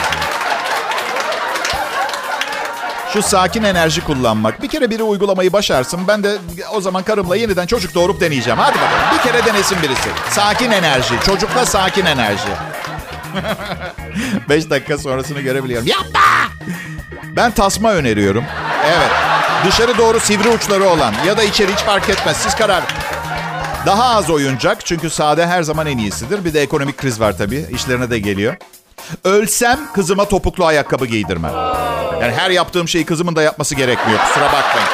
Şu 3.13 3.23
sakin 3.23 3.63
enerji 3.63 4.05
kullanmak. 4.05 4.63
Bir 4.63 4.69
kere 4.69 4.91
biri 4.91 5.03
uygulamayı 5.03 5.53
başarsın. 5.53 6.01
Ben 6.09 6.23
de 6.23 6.39
o 6.73 6.81
zaman 6.81 7.03
karımla 7.03 7.37
yeniden 7.37 7.67
çocuk 7.67 7.95
doğurup 7.95 8.21
deneyeceğim. 8.21 8.59
Hadi 8.59 8.75
bakalım. 8.75 9.19
Bir 9.19 9.23
kere 9.23 9.45
denesin 9.47 9.83
birisi. 9.83 10.09
Sakin 10.31 10.71
enerji. 10.71 11.15
Çocukla 11.27 11.67
sakin 11.67 12.07
enerji. 12.07 12.49
Beş 14.49 14.71
dakika 14.71 14.99
sonrasını 14.99 15.41
görebiliyorum. 15.41 15.87
Yapma! 15.87 16.21
Ben 17.37 17.51
tasma 17.51 17.93
öneriyorum. 17.93 18.45
Evet. 18.87 19.11
Dışarı 19.67 19.99
doğru 19.99 20.21
sivri 20.21 20.49
uçları 20.49 20.89
olan 20.89 21.15
ya 21.27 21.37
da 21.37 21.43
içeri 21.43 21.73
hiç 21.73 21.79
fark 21.79 22.09
etmez. 22.11 22.37
Siz 22.37 22.55
karar. 22.55 22.83
Daha 23.87 24.05
az 24.05 24.31
oyuncak 24.31 24.87
çünkü 24.87 25.11
sade 25.11 25.47
her 25.47 25.63
zaman 25.63 25.87
en 25.87 25.99
iyisidir. 25.99 26.45
Bir 26.45 26.55
de 26.55 26.63
ekonomik 26.63 26.99
kriz 26.99 27.21
var 27.21 27.39
tabii. 27.39 27.67
İşlerine 27.71 28.11
de 28.11 28.19
geliyor. 28.19 28.57
Ölsem 29.25 29.81
kızıma 29.95 30.25
topuklu 30.25 30.65
ayakkabı 30.65 31.07
giydirmem. 31.07 31.53
Yani 32.21 32.33
her 32.33 32.51
yaptığım 32.51 32.89
şeyi 32.89 33.05
kızımın 33.05 33.37
da 33.37 33.43
yapması 33.43 33.75
gerekmiyor. 33.75 34.19
Kusura 34.21 34.45
bakmayın. 34.45 34.89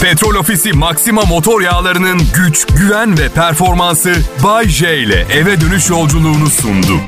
Petrol 0.00 0.34
Ofisi 0.34 0.72
Maxima 0.72 1.22
motor 1.22 1.60
yağlarının 1.60 2.20
güç, 2.34 2.66
güven 2.66 3.18
ve 3.18 3.28
performansı 3.28 4.14
Bay 4.44 4.68
J 4.68 4.98
ile 4.98 5.26
eve 5.32 5.60
dönüş 5.60 5.90
yolculuğunu 5.90 6.50
sundu. 6.50 7.00